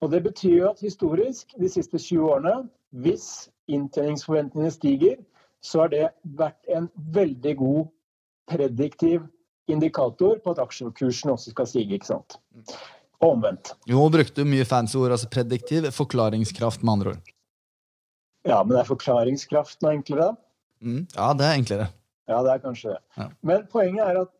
Og 0.02 0.10
Det 0.10 0.22
betyr 0.22 0.56
jo 0.56 0.68
at 0.70 0.80
historisk, 0.80 1.54
de 1.58 1.68
siste 1.68 1.98
20 1.98 2.30
årene, 2.30 2.68
hvis 2.90 3.50
inntjeningsforventningene 3.70 4.72
stiger, 4.74 5.20
så 5.62 5.84
har 5.84 5.92
det 5.92 6.08
vært 6.38 6.74
en 6.74 6.88
veldig 7.14 7.54
god 7.60 7.84
prediktiv 8.50 9.22
indikator 9.70 10.40
på 10.42 10.54
at 10.54 10.60
aksjekursen 10.62 11.30
også 11.30 11.54
skal 11.54 11.68
stige. 11.70 11.94
ikke 11.94 12.10
sant? 12.10 12.38
Og 13.22 13.36
omvendt. 13.36 13.74
Jo, 13.86 14.08
brukte 14.10 14.44
mye 14.48 14.66
fancy 14.66 14.98
ord, 14.98 15.14
altså 15.14 15.30
prediktiv. 15.30 15.86
Forklaringskraft, 15.94 16.82
med 16.82 16.92
andre 16.92 17.14
ord. 17.14 17.32
Ja, 18.48 18.62
men 18.66 18.76
er 18.76 18.88
forklaringskraft 18.88 19.82
noe 19.84 19.94
enklere? 19.94 20.32
Mm, 20.82 21.04
ja, 21.14 21.28
det 21.38 21.46
er 21.46 21.58
enklere. 21.60 21.90
Ja, 22.30 22.40
det 22.42 22.56
er 22.56 22.62
kanskje 22.62 22.96
det. 22.96 23.02
Ja. 23.18 23.28
Men 23.46 23.66
poenget 23.70 24.02
er 24.08 24.24
at 24.24 24.32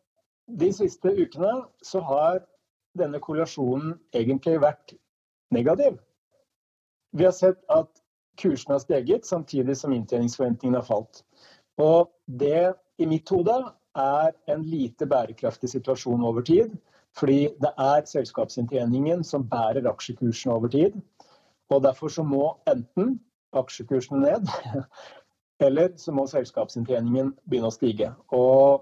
de 0.59 0.69
siste 0.75 1.13
ukene 1.15 1.53
så 1.85 2.01
har 2.03 2.41
denne 2.99 3.21
korrelasjonen 3.23 3.95
egentlig 4.13 4.57
vært 4.61 4.95
negativ. 5.55 5.95
Vi 7.15 7.23
har 7.23 7.35
sett 7.35 7.61
at 7.71 8.02
kursen 8.37 8.71
har 8.71 8.79
steget 8.79 9.25
samtidig 9.25 9.77
som 9.77 9.93
inntjeningsforventningene 9.93 10.81
har 10.81 10.87
falt. 10.87 11.23
Og 11.77 12.11
det 12.27 12.73
i 12.97 13.07
mitt 13.09 13.29
hode 13.29 13.55
er 13.97 14.31
en 14.49 14.63
lite 14.65 15.05
bærekraftig 15.09 15.69
situasjon 15.69 16.23
over 16.23 16.41
tid. 16.41 16.73
Fordi 17.13 17.49
det 17.61 17.69
er 17.77 18.05
selskapsinntjeningen 18.09 19.23
som 19.23 19.45
bærer 19.49 19.85
aksjekursene 19.89 20.53
over 20.53 20.67
tid. 20.67 20.95
Og 21.69 21.83
derfor 21.83 22.07
så 22.07 22.23
må 22.23 22.57
enten 22.67 23.19
aksjekursene 23.53 24.19
ned, 24.19 24.47
eller 25.65 25.91
så 25.97 26.11
må 26.11 26.25
selskapsinntjeningen 26.27 27.35
begynne 27.49 27.69
å 27.69 27.75
stige. 27.75 28.09
Og 28.33 28.81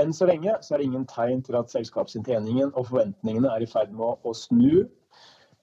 enn 0.00 0.14
så 0.16 0.28
lenge 0.28 0.56
så 0.64 0.74
er 0.74 0.80
det 0.80 0.88
ingen 0.88 1.04
tegn 1.08 1.42
til 1.44 1.58
at 1.60 1.72
selskapsinntjeningen 1.72 2.72
og 2.72 2.88
forventningene 2.88 3.52
er 3.52 3.64
i 3.64 3.68
ferd 3.68 3.92
med 3.92 4.24
å 4.24 4.32
snu 4.32 4.88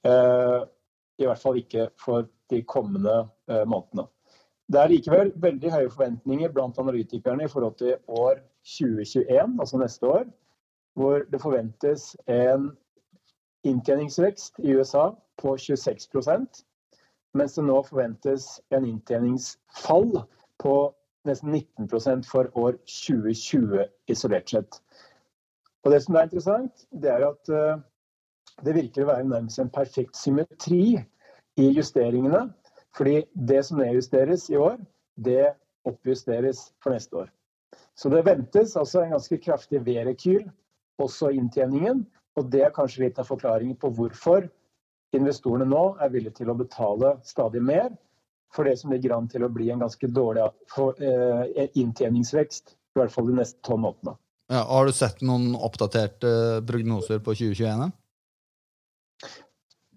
Eh, 0.06 0.62
I 1.22 1.28
hvert 1.30 1.42
fall 1.42 1.60
ikke 1.62 1.90
for 2.02 2.28
de 2.50 2.62
kommende 2.64 3.16
eh, 3.50 3.64
månedene. 3.68 4.08
Det 4.68 4.82
er 4.82 4.90
likevel 4.90 5.32
veldig 5.42 5.72
høye 5.72 5.90
forventninger 5.94 6.54
blant 6.54 6.80
analytikerne 6.82 7.46
i 7.46 7.52
forhold 7.52 7.76
til 7.78 7.96
år 8.08 8.40
2021, 8.66 9.60
altså 9.60 9.78
neste 9.78 10.08
år, 10.08 10.26
hvor 10.96 11.26
det 11.32 11.42
forventes 11.42 12.16
en 12.28 12.72
inntjeningsvekst 13.66 14.60
i 14.64 14.74
USA 14.74 15.10
på 15.42 15.58
26 15.58 16.08
mens 17.36 17.56
det 17.56 17.66
nå 17.68 17.82
forventes 17.84 18.46
en 18.72 18.86
inntjeningsfall 18.88 20.22
på 20.64 20.76
nesten 21.28 21.56
19% 21.56 22.30
for 22.30 22.50
år 22.58 22.78
2020 22.88 23.84
isolert 24.08 24.50
sett. 24.50 24.80
Og 25.84 25.92
Det 25.92 26.02
som 26.04 26.16
er 26.16 26.24
interessant, 26.30 26.86
det 26.92 27.12
er 27.12 27.28
at 27.28 27.50
eh, 27.50 27.82
det 28.66 28.76
virker 28.78 29.04
å 29.04 29.12
være 29.12 29.28
nærmest 29.28 29.60
en 29.60 29.70
perfekt 29.70 30.18
symmetri 30.18 30.96
i 31.60 31.70
justeringene. 31.76 32.48
Fordi 32.96 33.24
det 33.34 33.64
som 33.68 33.80
nedjusteres 33.82 34.50
i 34.50 34.60
år, 34.60 34.78
det 35.16 35.54
oppjusteres 35.86 36.70
for 36.84 36.96
neste 36.96 37.26
år. 37.26 37.32
Så 37.96 38.10
det 38.12 38.26
ventes 38.28 38.76
altså 38.80 39.04
en 39.04 39.16
ganske 39.16 39.38
kraftig 39.44 39.82
V-rekyl, 39.86 40.46
også 41.00 41.32
inntjeningen. 41.36 42.06
Og 42.36 42.50
det 42.52 42.66
er 42.66 42.76
kanskje 42.76 43.06
litt 43.06 43.20
av 43.20 43.28
forklaringen 43.30 43.78
på 43.80 43.92
hvorfor 43.96 44.48
investorene 45.16 45.68
nå 45.70 45.84
er 46.04 46.12
villige 46.12 46.42
til 46.42 46.52
å 46.52 46.58
betale 46.60 47.16
stadig 47.24 47.62
mer 47.64 47.94
for 48.56 48.68
det 48.68 48.78
som 48.80 48.92
ligger 48.92 49.16
an 49.16 49.28
til 49.32 49.44
å 49.46 49.52
bli 49.52 49.70
en 49.72 49.84
ganske 49.84 50.08
dårlig 50.12 50.44
eh, 51.04 51.68
inntjeningsvekst, 51.76 52.76
i 52.76 53.00
hvert 53.00 53.12
fall 53.12 53.28
de 53.30 53.38
neste 53.40 53.60
tolv 53.66 53.84
månedene. 53.84 54.16
Ja, 54.52 54.62
har 54.70 54.86
du 54.86 54.94
sett 54.96 55.24
noen 55.26 55.56
oppdaterte 55.58 56.62
prognoser 56.68 57.20
på 57.24 57.34
2021? 57.36 57.90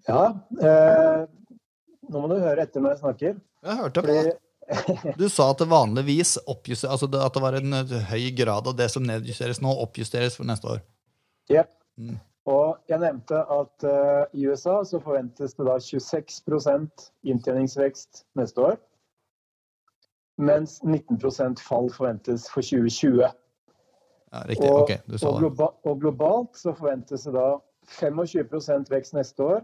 Ja. 0.09 0.23
Eh, 0.65 1.27
nå 2.09 2.21
må 2.21 2.29
du 2.31 2.37
høre 2.41 2.65
etter 2.65 2.83
når 2.83 2.95
jeg 2.95 3.01
snakker. 3.03 3.41
Jeg 3.65 3.81
hørte 3.83 4.05
på 4.05 4.15
det. 4.15 4.37
Du 5.17 5.25
sa 5.33 5.49
at 5.49 5.61
det 5.61 5.65
vanligvis 5.69 6.35
oppjuster, 6.45 6.91
altså 6.93 7.07
at 7.09 7.33
det 7.33 7.41
var 7.41 7.57
en 7.57 7.77
høy 8.11 8.25
grad 8.37 8.67
av 8.69 8.75
det 8.77 8.89
som 8.93 9.05
nedjusteres 9.05 9.63
nå, 9.65 9.71
oppjusteres 9.85 10.37
for 10.37 10.45
neste 10.49 10.75
år. 10.75 10.83
Yep. 11.49 11.71
Mm. 11.97 12.19
Og 12.49 12.77
jeg 12.89 13.01
nevnte 13.01 13.39
at 13.53 13.85
uh, 13.85 14.29
i 14.33 14.45
USA 14.49 14.79
så 14.87 15.01
forventes 15.03 15.57
det 15.57 15.65
da 15.67 15.75
26% 15.81 17.09
inntjeningsvekst 17.33 18.23
neste 18.39 18.63
år. 18.71 18.77
Mens 20.39 20.79
19% 20.85 21.59
fall 21.61 21.89
forventes 21.93 22.47
for 22.49 22.63
2020. 22.63 23.25
Ja, 24.29 24.43
riktig. 24.47 24.69
Og, 24.69 24.85
ok, 24.85 24.93
du 25.09 25.17
sa 25.17 25.33
og, 25.33 25.41
globa 25.41 25.71
og 25.89 25.99
globalt 26.01 26.61
så 26.61 26.73
forventes 26.77 27.25
det 27.27 27.33
da 27.35 27.49
25% 27.99 28.93
vekst 28.93 29.17
neste 29.17 29.43
år 29.43 29.61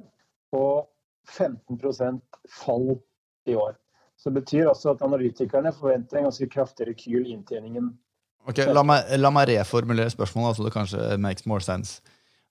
og 0.58 0.88
15% 1.30 2.22
fall 2.62 2.96
i 3.50 3.56
år. 3.56 3.76
Så 4.16 4.32
det 4.32 4.42
betyr 4.42 4.70
også 4.72 4.96
at 4.96 5.04
analytikerne 5.06 5.74
forventer 5.76 6.20
en 6.20 6.30
ganske 6.30 6.48
kraftig 6.50 6.88
rekyl 6.90 7.26
i 7.26 7.34
inntjeningen. 7.36 7.92
Ok, 8.46 8.62
La 8.70 8.84
meg, 8.86 9.10
la 9.18 9.32
meg 9.34 9.50
reformulere 9.50 10.12
spørsmålet, 10.14 10.58
så 10.58 10.66
det 10.66 10.74
kanskje 10.76 11.18
makes 11.22 11.48
more 11.50 11.64
sense. 11.66 12.02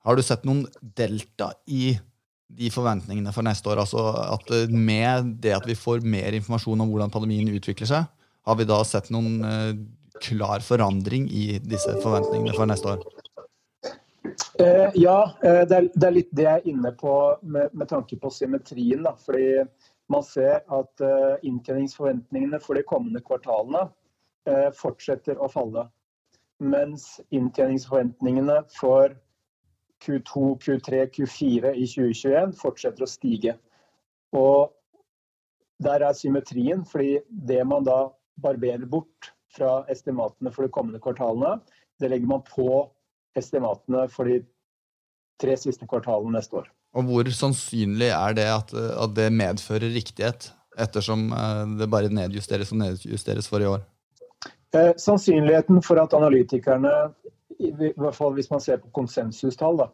Har 0.04 0.18
du 0.18 0.24
sett 0.26 0.44
noen 0.44 0.66
delta 0.98 1.52
i 1.70 1.94
de 2.54 2.70
forventningene 2.70 3.32
for 3.32 3.46
neste 3.46 3.70
år? 3.70 3.80
Altså 3.84 4.02
at 4.34 4.50
Med 4.70 5.36
det 5.42 5.54
at 5.56 5.66
vi 5.66 5.78
får 5.78 6.04
mer 6.04 6.36
informasjon 6.36 6.84
om 6.84 6.90
hvordan 6.90 7.14
pandemien 7.14 7.54
utvikler 7.54 7.88
seg, 7.88 8.10
har 8.44 8.58
vi 8.58 8.66
da 8.68 8.82
sett 8.84 9.08
noen 9.14 9.38
uh, 9.40 9.70
klar 10.20 10.60
forandring 10.60 11.30
i 11.32 11.58
disse 11.64 11.94
forventningene 12.02 12.56
for 12.56 12.68
neste 12.68 12.92
år? 12.92 13.06
Uh, 14.60 14.90
ja, 14.94 15.34
uh, 15.44 15.62
det, 15.66 15.76
er, 15.76 15.88
det, 15.94 16.06
er, 16.06 16.14
litt 16.14 16.30
det 16.30 16.46
jeg 16.46 16.60
er 16.60 16.68
inne 16.70 16.92
på 16.98 17.14
med, 17.42 17.72
med 17.74 17.90
tanke 17.90 18.18
på 18.20 18.30
symmetrien. 18.30 19.02
Da. 19.06 19.14
Fordi 19.18 19.64
man 20.12 20.22
ser 20.26 20.62
at 20.62 21.02
uh, 21.02 21.34
inntjeningsforventningene 21.42 22.60
for 22.62 22.78
de 22.78 22.84
kommende 22.86 23.22
kvartalene 23.24 23.88
uh, 24.50 24.70
fortsetter 24.78 25.40
å 25.42 25.50
falle. 25.50 25.88
Mens 26.62 27.18
inntjeningsforventningene 27.34 28.60
for 28.76 29.16
Q2, 30.04 30.58
Q3, 30.62 31.06
Q4 31.16 31.74
i 31.74 31.86
2021 31.88 32.54
fortsetter 32.60 33.06
å 33.06 33.10
stige. 33.10 33.56
Og 34.36 34.74
der 35.82 36.04
er 36.06 36.14
symmetrien, 36.14 36.84
fordi 36.86 37.18
det 37.28 37.62
man 37.66 37.86
da 37.86 38.04
barberer 38.42 38.86
bort 38.86 39.32
fra 39.54 39.84
estimatene 39.90 40.52
for 40.54 40.66
de 40.66 40.74
kommende 40.74 41.00
kvartalene, 41.02 41.58
det 42.00 42.10
legger 42.10 42.30
man 42.30 42.42
på 42.46 42.68
estimatene 43.38 44.06
for 44.12 44.30
de 44.30 44.42
tre 45.40 45.56
siste 45.58 45.86
kvartalene 45.90 46.38
neste 46.38 46.60
år. 46.62 46.68
Og 46.94 47.08
hvor 47.08 47.30
sannsynlig 47.34 48.12
er 48.14 48.36
det 48.38 48.46
at, 48.50 48.70
at 48.74 49.16
det 49.16 49.32
medfører 49.34 49.90
riktighet, 49.94 50.52
ettersom 50.78 51.28
eh, 51.34 51.64
det 51.80 51.90
bare 51.90 52.12
nedjusteres 52.12 52.72
og 52.74 52.80
nedjusteres 52.82 53.50
for 53.50 53.62
i 53.62 53.70
år? 53.70 53.82
Eh, 54.74 54.92
sannsynligheten 54.98 55.82
for 55.86 56.00
at 56.02 56.14
analytikerne, 56.14 56.92
i 57.62 57.70
hvert 57.74 58.16
fall 58.16 58.34
hvis 58.34 58.50
man 58.50 58.62
ser 58.62 58.80
på 58.82 58.90
konsensustall, 58.94 59.78
da, 59.84 59.90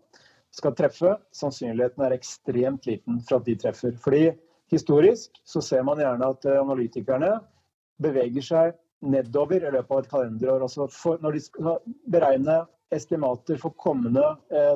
skal 0.56 0.74
treffe, 0.76 1.14
sannsynligheten 1.36 2.04
er 2.04 2.16
ekstremt 2.16 2.88
liten 2.88 3.20
for 3.26 3.38
at 3.38 3.48
de 3.48 3.56
treffer. 3.60 3.96
Fordi 4.02 4.30
historisk 4.72 5.36
så 5.46 5.62
ser 5.64 5.84
man 5.86 6.00
gjerne 6.00 6.32
at 6.32 6.48
eh, 6.48 6.60
analytikerne 6.60 7.34
beveger 8.00 8.44
seg 8.44 8.76
nedover 9.00 9.64
i 9.64 9.72
løpet 9.72 9.94
av 9.94 10.02
et 10.02 10.10
kalenderår. 10.10 10.64
Altså 10.66 10.88
for, 10.92 11.20
når 11.22 11.36
de 11.36 11.42
skal 11.44 11.78
beregne 12.12 12.60
estimater 12.94 13.58
for 13.60 13.74
kommende 13.78 14.24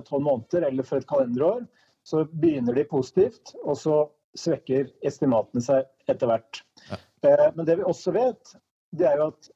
tolv 0.07 0.21
eh, 0.21 0.25
måneder 0.25 0.69
eller 0.69 0.87
for 0.87 1.01
et 1.01 1.09
kalenderår, 1.11 1.65
så 2.05 2.25
begynner 2.25 2.77
de 2.77 2.85
positivt, 2.85 3.55
og 3.65 3.79
så 3.81 3.97
svekker 4.39 4.91
estimatene 5.07 5.63
seg 5.65 6.11
etter 6.11 6.31
hvert. 6.31 6.61
Ja. 6.91 6.99
Eh, 7.29 7.49
men 7.57 7.67
det 7.67 7.79
vi 7.81 7.89
også 7.89 8.15
vet, 8.15 8.55
det 8.95 9.09
er 9.09 9.21
jo 9.21 9.31
at 9.33 9.51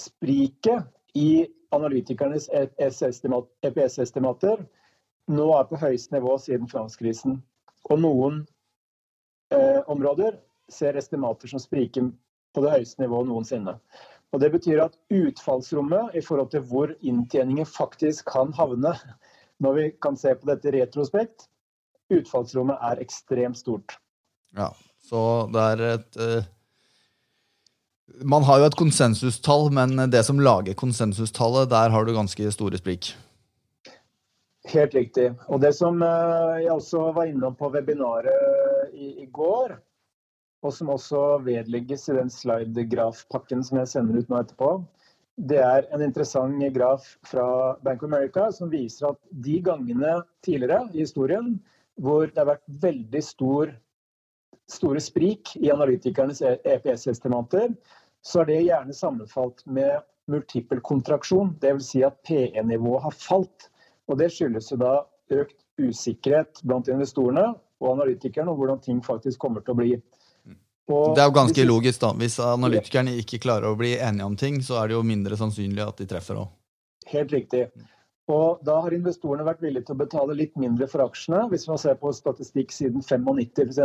spriket 0.00 0.86
i 1.18 1.46
analytikernes 1.72 2.48
EPS-estimater 2.52 4.62
nå 5.32 5.46
er 5.56 5.68
på 5.68 5.80
høyeste 5.80 6.16
nivå 6.16 6.36
siden 6.40 6.70
finanskrisen. 6.70 7.38
Og 7.90 8.00
noen 8.00 8.42
eh, 9.54 9.80
områder 9.90 10.38
ser 10.72 10.98
estimater 11.00 11.50
som 11.50 11.62
spriker 11.62 12.10
på 12.52 12.64
det 12.64 12.74
høyeste 12.74 13.02
nivået 13.02 13.28
noensinne. 13.28 13.76
Og 14.32 14.40
Det 14.40 14.48
betyr 14.52 14.80
at 14.80 14.96
utfallsrommet 15.12 16.14
i 16.16 16.22
forhold 16.24 16.50
til 16.54 16.64
hvor 16.70 16.92
inntjeningen 17.04 17.68
faktisk 17.68 18.30
kan 18.32 18.52
havne, 18.56 18.94
når 19.60 19.76
vi 19.76 19.90
kan 20.02 20.16
se 20.16 20.32
på 20.34 20.48
dette 20.48 20.72
retrospekt, 20.72 21.48
utfallsrommet 22.12 22.80
er 22.80 23.02
ekstremt 23.04 23.60
stort. 23.60 23.98
Ja, 24.56 24.70
så 25.04 25.48
det 25.52 25.66
er 25.74 25.84
et 25.94 26.18
uh, 26.20 26.48
Man 28.24 28.44
har 28.44 28.60
jo 28.60 28.68
et 28.68 28.76
konsensustall, 28.76 29.70
men 29.72 29.96
det 30.12 30.24
som 30.26 30.40
lager 30.40 30.76
konsensustallet, 30.76 31.70
der 31.70 31.92
har 31.92 32.04
du 32.04 32.12
ganske 32.12 32.50
store 32.52 32.80
sprik. 32.80 33.14
Helt 34.68 34.94
riktig. 34.94 35.32
Og 35.48 35.60
det 35.60 35.72
som 35.76 36.02
uh, 36.02 36.60
jeg 36.60 36.72
også 36.72 37.12
var 37.16 37.30
innom 37.30 37.56
på 37.56 37.70
webinaret 37.72 38.92
i, 38.92 39.24
i, 39.24 39.26
går, 39.32 39.76
og 40.62 40.74
som 40.74 40.90
også 40.94 41.20
vedlegges 41.46 42.08
i 42.08 42.16
den 42.16 42.30
slide-grafpakken 42.30 43.64
som 43.66 43.80
jeg 43.80 43.90
sender 43.90 44.20
ut 44.20 44.30
nå 44.30 44.42
etterpå, 44.42 44.72
det 45.36 45.58
er 45.64 45.86
en 45.94 46.04
interessant 46.04 46.60
graf 46.74 47.06
fra 47.26 47.46
Bank 47.82 48.02
of 48.02 48.10
America 48.10 48.50
som 48.52 48.70
viser 48.70 49.08
at 49.10 49.18
de 49.44 49.58
gangene 49.64 50.20
tidligere 50.44 50.84
i 50.92 51.02
historien 51.02 51.56
hvor 52.00 52.26
det 52.26 52.38
har 52.38 52.50
vært 52.52 52.76
veldig 52.82 53.22
stor, 53.24 53.72
store 54.70 55.00
sprik 55.02 55.54
i 55.60 55.72
analytikernes 55.72 56.42
EPS-estimater, 56.44 57.72
så 58.22 58.40
har 58.40 58.48
det 58.48 58.62
gjerne 58.62 58.96
sammenfalt 58.96 59.64
med 59.66 60.00
multiple 60.30 60.80
kontraksjon. 60.80 61.56
Dvs. 61.60 61.90
Si 61.90 62.02
at 62.06 62.20
PE-nivået 62.28 63.02
har 63.02 63.16
falt. 63.16 63.68
Og 64.08 64.18
det 64.18 64.30
skyldes 64.34 64.70
jo 64.72 64.78
da 64.80 64.94
økt 65.32 65.58
usikkerhet 65.80 66.62
blant 66.66 66.88
investorene 66.92 67.52
og 67.82 67.92
analytikerne 67.96 68.52
om 68.52 68.58
hvordan 68.60 68.80
ting 68.84 69.02
faktisk 69.04 69.40
kommer 69.42 69.64
til 69.64 69.74
å 69.74 69.80
bli. 69.80 69.92
Og 70.92 71.16
det 71.16 71.24
er 71.24 71.30
jo 71.30 71.36
ganske 71.38 71.64
logisk, 71.66 72.02
da. 72.02 72.12
Hvis 72.20 72.36
analytikerne 72.44 73.16
ikke 73.22 73.40
klarer 73.42 73.70
å 73.70 73.78
bli 73.78 73.94
enige 73.96 74.28
om 74.28 74.36
ting, 74.38 74.60
så 74.64 74.82
er 74.82 74.90
det 74.90 74.98
jo 74.98 75.06
mindre 75.06 75.38
sannsynlig 75.40 75.84
at 75.84 76.02
de 76.02 76.08
treffer 76.10 76.40
òg. 76.44 76.52
Helt 77.12 77.32
riktig. 77.34 77.66
Og 78.30 78.60
da 78.64 78.76
har 78.84 78.94
investorene 78.94 79.44
vært 79.44 79.64
villige 79.64 79.88
til 79.88 79.96
å 79.96 80.02
betale 80.04 80.36
litt 80.38 80.54
mindre 80.60 80.86
for 80.88 81.02
aksjene. 81.04 81.42
Hvis 81.50 81.66
man 81.68 81.80
ser 81.82 81.96
på 81.98 82.12
statistikk 82.14 82.70
siden 82.74 83.02
95 83.02 83.72
f.eks. 83.74 83.80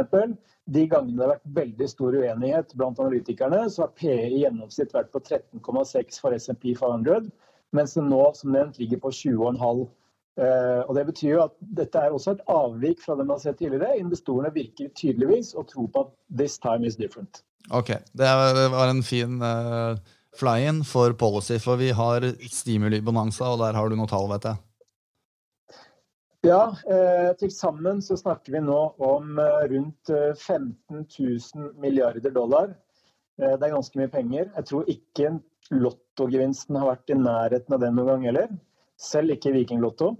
De 0.77 0.83
gangene 0.91 1.17
det 1.17 1.25
har 1.25 1.33
vært 1.33 1.55
veldig 1.57 1.87
stor 1.89 2.17
uenighet 2.19 2.75
blant 2.77 3.01
analytikerne, 3.01 3.63
så 3.73 3.85
har 3.85 3.95
PE 3.97 4.17
i 4.27 4.43
gjennomsnitt 4.43 4.93
vært 4.93 5.09
på 5.13 5.23
13,6 5.23 6.21
for 6.21 6.37
SMP 6.37 6.75
500, 6.77 7.31
mens 7.75 7.97
den 7.97 8.11
nå 8.11 8.21
som 8.37 8.53
nevnt 8.53 8.77
ligger 8.81 9.01
på 9.03 9.13
20,5. 9.15 9.87
Eh, 10.37 10.81
og 10.85 10.93
Det 10.95 11.05
betyr 11.07 11.31
jo 11.31 11.43
at 11.47 11.55
dette 11.59 12.01
er 12.01 12.13
også 12.13 12.35
et 12.35 12.43
avvik 12.53 13.01
fra 13.01 13.15
det 13.17 13.25
man 13.25 13.35
har 13.37 13.45
sett 13.45 13.59
tidligere. 13.61 13.97
Investorene 14.01 14.53
virker 14.53 14.93
tydeligvis 14.95 15.55
å 15.57 15.65
tro 15.65 15.87
på 15.89 16.05
at 16.05 16.13
this 16.29 16.59
time 16.61 16.85
is 16.85 16.95
different. 16.95 17.43
Ok, 17.71 17.97
Det 18.15 18.29
var 18.71 18.87
en 18.87 19.03
fin 19.03 19.41
uh 19.41 19.97
fly-in 20.37 20.83
for 20.83 21.13
policy, 21.13 21.59
for 21.59 21.79
vi 21.79 21.91
har 21.95 22.25
stimuli-bonanza, 22.51 23.51
og 23.51 23.61
der 23.63 23.77
har 23.77 23.89
du 23.89 23.97
noe 23.97 24.09
tall, 24.09 24.29
vet 24.31 24.49
jeg. 24.49 24.63
Ja, 26.45 26.61
eh, 26.85 27.31
til 27.39 27.51
sammen 27.51 27.99
så 28.05 28.15
snakker 28.19 28.53
vi 28.53 28.61
nå 28.63 28.77
om 29.03 29.39
eh, 29.41 29.63
rundt 29.73 30.11
15 30.37 30.69
eh, 30.69 31.07
000 31.17 31.73
milliarder 31.81 32.31
dollar. 32.31 32.75
Eh, 33.41 33.55
det 33.57 33.67
er 33.67 33.73
ganske 33.73 33.99
mye 33.99 34.11
penger. 34.13 34.51
Jeg 34.53 34.69
tror 34.69 34.91
ikke 34.93 35.33
lottogevinsten 35.73 36.77
har 36.79 36.93
vært 36.93 37.11
i 37.11 37.17
nærheten 37.19 37.75
av 37.75 37.83
den 37.83 37.97
noen 37.97 38.11
gang 38.13 38.27
heller. 38.29 38.53
Selv 39.01 39.35
ikke 39.35 39.55
Vikinglotto. 39.57 40.13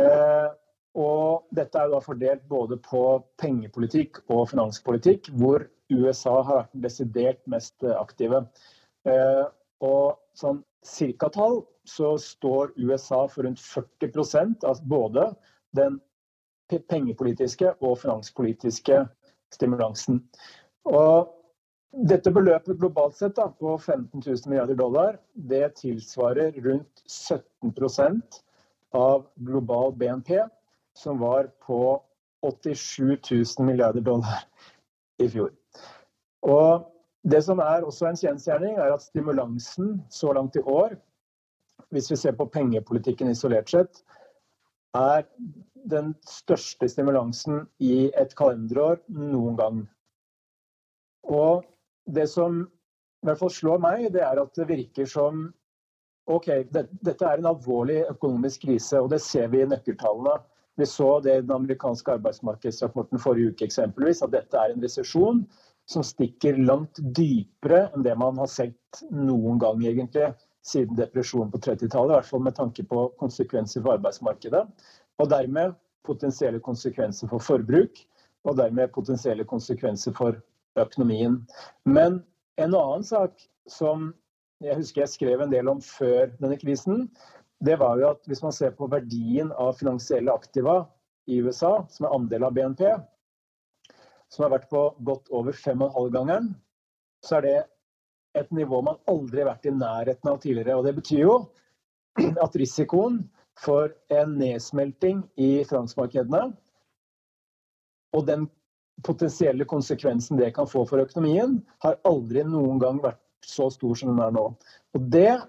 Eh, 0.00 0.50
og 0.98 1.46
dette 1.56 1.78
er 1.78 1.88
jo 1.88 1.96
da 1.96 2.02
fordelt 2.04 2.44
både 2.50 2.76
på 2.84 3.02
pengepolitikk 3.40 4.20
og 4.28 4.48
finanspolitikk, 4.50 5.30
hvor 5.40 5.64
USA 5.92 6.34
har 6.42 6.58
vært 6.62 6.78
desidert 6.84 7.42
mest 7.50 7.84
aktive. 7.96 8.44
Eh, 9.08 9.44
og 9.82 10.18
sånn 10.38 10.62
cirka-tall 10.86 11.62
så 11.88 12.14
står 12.20 12.74
USA 12.78 13.24
for 13.30 13.46
rundt 13.46 13.60
40% 13.62 14.66
av 14.68 14.82
både 14.88 15.30
den 15.76 15.98
pengepolitiske 16.88 17.74
og 17.80 17.98
finanspolitiske 18.00 19.02
stimulansen. 19.52 20.22
Og 20.88 21.32
dette 22.08 22.32
beløpet 22.32 22.78
globalt 22.80 23.18
sett 23.18 23.36
da, 23.36 23.50
på 23.52 23.74
15 23.76 24.22
000 24.22 24.48
milliarder 24.48 24.78
dollar, 24.78 25.18
det 25.34 25.74
tilsvarer 25.82 26.56
rundt 26.64 27.02
17 27.04 27.74
av 28.96 29.26
global 29.34 29.94
BNP, 29.96 30.42
som 30.98 31.18
var 31.18 31.50
på 31.66 32.02
87 32.42 33.18
000 33.30 33.66
milliarder 33.66 34.00
dollar 34.00 34.44
i 35.22 35.28
fjor. 35.28 35.52
Og 36.42 36.88
det 37.22 37.42
som 37.46 37.62
er 37.62 37.86
også 37.86 38.08
en 38.08 38.18
kjensgjerning, 38.18 38.76
er 38.76 38.92
at 38.92 39.04
stimulansen 39.04 40.00
så 40.10 40.32
langt 40.34 40.58
i 40.58 40.64
år 40.66 40.96
hvis 41.92 42.10
vi 42.10 42.16
ser 42.16 42.36
på 42.36 42.48
pengepolitikken 42.48 43.28
isolert 43.28 43.68
sett, 43.68 43.98
er 44.96 45.26
den 45.88 46.12
største 46.28 46.88
stimulansen 46.88 47.66
i 47.84 48.08
et 48.18 48.32
kalenderår 48.38 49.02
noen 49.12 49.58
gang. 49.58 49.82
Og 51.28 51.66
det 52.08 52.28
som 52.32 52.62
i 52.62 53.28
hvert 53.28 53.40
fall 53.40 53.52
slår 53.54 53.82
meg, 53.82 54.06
det 54.14 54.22
er 54.24 54.40
at 54.40 54.54
det 54.56 54.68
virker 54.70 55.08
som 55.08 55.50
OK, 56.30 56.46
det, 56.70 56.86
dette 57.02 57.26
er 57.26 57.40
en 57.40 57.50
alvorlig 57.50 58.02
økonomisk 58.10 58.66
krise, 58.68 59.00
og 59.00 59.10
det 59.10 59.20
ser 59.24 59.50
vi 59.52 59.62
i 59.62 59.68
nøkkeltallene. 59.68 60.38
Vi 60.80 60.86
så 60.88 61.18
det 61.20 61.34
i 61.34 61.42
den 61.42 61.52
amerikanske 61.52 62.14
arbeidsmarkedsrapporten 62.14 63.20
forrige 63.20 63.52
uke 63.52 63.66
eksempelvis, 63.66 64.22
at 64.24 64.32
dette 64.32 64.56
er 64.56 64.72
en 64.72 64.82
resesjon 64.84 65.42
som 65.90 66.04
stikker 66.06 66.60
langt 66.62 67.00
dypere 67.16 67.88
enn 67.90 68.06
det 68.06 68.14
man 68.16 68.38
har 68.40 68.48
sett 68.48 69.02
noen 69.10 69.58
gang, 69.60 69.82
egentlig, 69.84 70.30
siden 70.64 70.96
depresjonen 70.96 71.50
på 71.52 71.60
30-tallet. 71.60 72.14
I 72.14 72.18
hvert 72.20 72.30
fall 72.30 72.44
med 72.46 72.56
tanke 72.56 72.86
på 72.88 73.08
konsekvenser 73.20 73.82
for 73.82 73.98
arbeidsmarkedet. 73.98 74.62
Og 75.20 75.28
dermed 75.28 75.74
potensielle 76.06 76.62
konsekvenser 76.62 77.30
for 77.30 77.42
forbruk, 77.42 77.98
og 78.46 78.56
dermed 78.58 78.94
potensielle 78.94 79.44
konsekvenser 79.46 80.14
for 80.16 80.38
økonomien. 80.78 81.42
Men 81.84 82.22
en 82.58 82.74
annen 82.74 83.04
sak 83.06 83.36
som 83.70 84.10
jeg 84.62 84.78
husker 84.78 85.02
jeg 85.02 85.12
skrev 85.12 85.42
en 85.42 85.52
del 85.52 85.70
om 85.70 85.80
før 85.82 86.32
denne 86.38 86.58
krisen, 86.60 87.06
det 87.62 87.78
var 87.78 88.00
jo 88.00 88.10
at 88.14 88.26
hvis 88.30 88.42
man 88.42 88.54
ser 88.54 88.74
på 88.74 88.88
verdien 88.90 89.52
av 89.54 89.76
finansielle 89.78 90.32
aktiva 90.34 90.82
i 91.30 91.38
USA, 91.42 91.82
som 91.90 92.06
er 92.06 92.14
andel 92.16 92.46
av 92.48 92.54
BNP, 92.56 92.82
som 94.32 94.46
har 94.46 94.54
vært 94.56 94.70
på 94.72 94.86
godt 95.06 95.30
over 95.34 95.54
5,5-gangeren, 95.54 96.50
så 97.22 97.38
er 97.38 97.46
det 97.46 97.58
et 98.40 98.50
nivå 98.54 98.80
man 98.82 98.98
aldri 99.10 99.42
har 99.42 99.52
vært 99.52 99.68
i 99.68 99.74
nærheten 99.76 100.30
av 100.32 100.40
tidligere. 100.42 100.78
Og 100.78 100.86
det 100.88 100.96
betyr 100.96 101.22
jo 101.22 101.36
at 102.44 102.56
risikoen 102.58 103.20
for 103.60 103.92
en 104.10 104.34
nedsmelting 104.40 105.22
i 105.36 105.62
finansmarkedene 105.68 106.48
og 108.16 108.26
den 108.28 108.48
potensielle 109.04 109.64
konsekvensen 109.68 110.40
det 110.40 110.52
kan 110.56 110.68
få 110.68 110.84
for 110.88 111.02
økonomien, 111.02 111.60
har 111.84 112.00
aldri 112.08 112.44
noen 112.46 112.80
gang 112.80 113.00
vært 113.04 113.20
så 113.46 113.68
stor 113.70 113.98
som 113.98 114.12
den 114.12 114.22
er 114.24 114.34
nå. 114.34 114.44
Og 114.96 115.08
det 115.12 115.40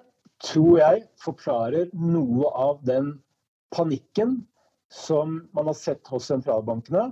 tror 0.43 0.79
jeg 0.79 1.03
forklarer 1.23 1.91
noe 1.95 2.49
av 2.51 2.81
den 2.87 3.15
panikken 3.75 4.41
som 4.93 5.39
man 5.55 5.69
har 5.69 5.77
sett 5.77 6.07
hos 6.11 6.27
sentralbankene 6.29 7.09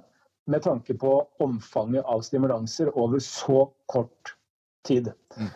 med 0.51 0.63
tanke 0.65 0.93
på 0.93 1.13
omfanget 1.41 2.05
av 2.05 2.21
stimulanser 2.25 2.91
over 2.97 3.21
så 3.23 3.65
kort 3.85 4.35
tid. 4.85 5.11
Mm. 5.37 5.49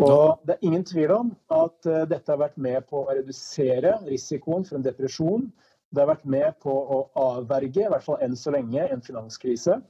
Og 0.00 0.40
Det 0.46 0.56
er 0.56 0.64
ingen 0.64 0.84
tvil 0.84 1.12
om 1.12 1.32
at 1.52 1.86
uh, 1.86 2.04
dette 2.08 2.32
har 2.32 2.40
vært 2.40 2.56
med 2.56 2.86
på 2.88 3.02
å 3.02 3.12
redusere 3.12 3.98
risikoen 4.06 4.64
for 4.64 4.78
en 4.78 4.86
depresjon. 4.86 5.50
Det 5.92 6.02
har 6.02 6.08
vært 6.14 6.24
med 6.24 6.56
på 6.62 6.72
å 6.72 7.00
avverge, 7.20 7.84
i 7.84 7.90
hvert 7.92 8.06
fall 8.06 8.20
enn 8.24 8.36
så 8.38 8.54
lenge, 8.54 8.80
en 8.80 9.04
finanskrise. 9.04 9.80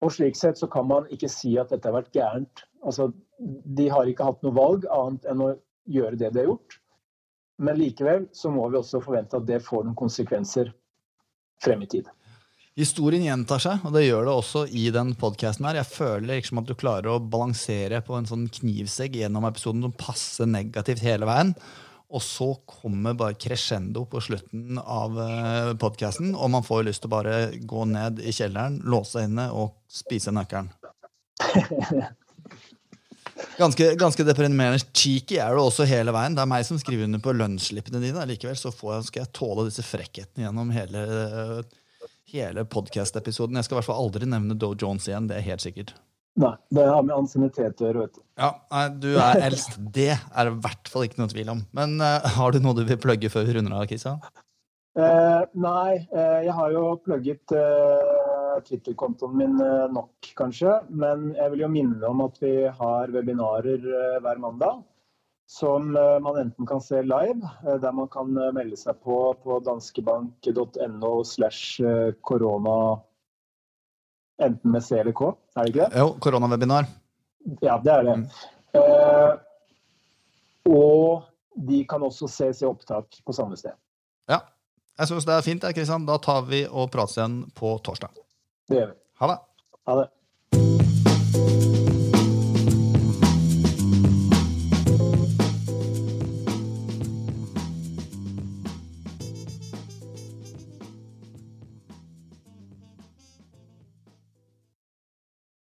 Og 0.00 0.12
slik 0.14 0.38
sett 0.38 0.58
så 0.58 0.68
kan 0.70 0.86
man 0.88 1.08
ikke 1.12 1.28
si 1.28 1.56
at 1.60 1.72
dette 1.72 1.88
har 1.88 1.98
vært 1.98 2.14
gærent. 2.16 2.62
Altså, 2.80 3.10
de 3.38 3.88
har 3.92 4.08
ikke 4.08 4.26
hatt 4.30 4.40
noe 4.44 4.56
valg 4.56 4.86
annet 4.88 5.26
enn 5.28 5.42
å 5.44 5.50
gjøre 5.90 6.16
det 6.20 6.30
de 6.32 6.42
har 6.42 6.52
gjort. 6.52 6.78
Men 7.60 7.76
likevel 7.76 8.24
så 8.32 8.52
må 8.52 8.70
vi 8.72 8.80
også 8.80 9.02
forvente 9.04 9.36
at 9.36 9.48
det 9.48 9.60
får 9.66 9.84
noen 9.84 9.98
konsekvenser 9.98 10.72
frem 11.60 11.84
i 11.84 11.90
tid. 11.92 12.08
Historien 12.78 13.24
gjentar 13.26 13.60
seg, 13.60 13.82
og 13.84 13.92
det 13.92 14.06
gjør 14.06 14.24
det 14.24 14.32
også 14.32 14.62
i 14.78 14.86
den 14.94 15.10
podkasten 15.20 15.66
her. 15.68 15.80
Jeg 15.82 15.90
føler 15.90 16.28
liksom 16.30 16.62
at 16.62 16.70
du 16.70 16.76
klarer 16.78 17.10
å 17.12 17.20
balansere 17.20 18.00
på 18.06 18.16
en 18.16 18.28
sånn 18.30 18.46
knivsegg 18.54 19.18
gjennom 19.20 19.44
episoden 19.48 19.84
som 19.84 19.96
passer 20.00 20.48
negativt 20.48 21.02
hele 21.04 21.28
veien. 21.28 21.52
Og 22.10 22.22
så 22.26 22.48
kommer 22.66 23.14
bare 23.14 23.38
crescendo 23.38 24.02
på 24.10 24.20
slutten 24.24 24.80
av 24.82 25.18
eh, 25.22 25.72
podkasten, 25.78 26.32
og 26.34 26.50
man 26.56 26.66
får 26.66 26.88
lyst 26.88 27.04
til 27.04 27.10
å 27.10 27.14
bare 27.14 27.36
gå 27.54 27.84
ned 27.86 28.18
i 28.24 28.34
kjelleren, 28.34 28.80
låse 28.90 29.22
inne 29.28 29.46
og 29.54 29.76
spise 29.90 30.34
nøkkelen. 30.34 30.72
Ganske, 33.56 33.94
ganske 33.96 34.24
deprimerende 34.24 34.80
cheeky 34.92 35.38
er 35.40 35.54
det 35.56 35.62
også 35.62 35.86
hele 35.88 36.12
veien. 36.12 36.34
Det 36.36 36.42
er 36.42 36.48
meg 36.50 36.64
som 36.66 36.78
skriver 36.80 37.06
under 37.06 37.22
på 37.24 37.32
lønnsslippene 37.36 38.00
dine. 38.02 38.24
Likevel 38.28 38.56
så 38.58 38.72
jeg, 38.72 39.06
skal 39.08 39.22
jeg 39.22 39.32
tåle 39.36 39.66
disse 39.68 39.84
frekkhetene 39.84 40.46
gjennom 40.46 40.72
hele, 40.74 41.04
hele 42.32 42.64
podkast-episoden. 42.68 43.56
Jeg 43.56 43.68
skal 43.68 43.76
i 43.76 43.80
hvert 43.80 43.88
fall 43.88 44.02
aldri 44.04 44.28
nevne 44.28 44.56
Doe 44.60 44.76
Jones 44.80 45.08
igjen. 45.08 45.28
Det 45.30 45.38
er 45.38 45.46
helt 45.50 45.64
sikkert. 45.64 45.94
Nei, 46.38 46.52
det 46.70 46.84
har 46.86 47.02
med 47.02 47.16
ansiennitet 47.16 47.80
å 47.82 47.88
gjøre, 47.88 48.04
vet 48.04 48.18
du. 48.18 48.20
Ja, 48.38 48.50
nei, 48.70 48.84
Du 49.02 49.08
er 49.18 49.40
eldst. 49.48 49.74
Det 49.96 50.12
er 50.14 50.46
det 50.46 50.52
i 50.52 50.60
hvert 50.66 50.90
fall 50.92 51.06
ikke 51.08 51.22
noe 51.22 51.32
tvil 51.32 51.50
om. 51.56 51.64
Men 51.76 51.98
uh, 52.02 52.22
har 52.36 52.54
du 52.54 52.60
noe 52.62 52.76
du 52.78 52.84
vil 52.86 53.00
plugge 53.02 53.32
før 53.32 53.48
vi 53.48 53.56
runder 53.56 53.74
av, 53.76 53.88
Kristian? 53.90 54.22
Uh, 54.98 55.42
nei, 55.58 56.00
uh, 56.14 56.38
jeg 56.46 56.54
har 56.54 56.76
jo 56.76 56.84
plugget 57.02 57.56
Twitter-kontoen 58.66 59.34
min 59.40 59.58
nok, 59.94 60.30
kanskje. 60.38 60.78
Men 60.90 61.32
jeg 61.34 61.54
vil 61.54 61.66
jo 61.66 61.72
minne 61.74 62.06
om 62.06 62.22
at 62.26 62.38
vi 62.42 62.54
har 62.78 63.12
webinarer 63.14 63.84
hver 64.22 64.40
mandag. 64.42 64.84
Som 65.50 65.96
man 65.96 66.36
enten 66.38 66.66
kan 66.68 66.78
se 66.78 67.00
live, 67.02 67.48
der 67.82 67.94
man 67.96 68.06
kan 68.12 68.28
melde 68.54 68.76
seg 68.78 69.00
på 69.02 69.16
på 69.42 69.56
danskebank.no 69.66 71.14
slash 71.26 71.82
korona 72.22 72.76
Enten 74.40 74.72
med 74.72 74.84
C 74.84 74.98
eller 74.98 75.12
K, 75.12 75.32
er 75.56 75.66
det 75.66 75.72
ikke 75.72 75.86
det? 75.86 76.00
Jo, 76.00 76.14
koronawebinar. 76.22 76.88
Ja, 77.60 77.78
det 77.84 77.92
er 77.92 78.06
det. 78.06 78.16
Mm. 78.16 78.26
Eh, 78.80 79.32
og 80.70 81.26
de 81.68 81.82
kan 81.88 82.02
også 82.06 82.28
ses 82.30 82.62
i 82.62 82.68
opptak 82.68 83.20
på 83.26 83.34
samme 83.36 83.58
sted. 83.60 83.76
Ja. 84.30 84.40
Jeg 85.00 85.08
syns 85.10 85.26
det 85.28 85.34
er 85.36 85.44
fint. 85.44 85.64
Kristian. 85.76 86.06
Da 86.08 86.18
tar 86.22 86.44
vi 86.48 86.62
og 86.68 86.90
prates 86.92 87.16
igjen 87.18 87.42
på 87.56 87.72
torsdag. 87.84 88.16
Det 88.68 88.80
gjør 88.80 88.90
vi. 88.92 88.98
Ha 89.22 89.30
det. 89.32 89.38
Ha 89.88 89.96
det. 90.02 90.08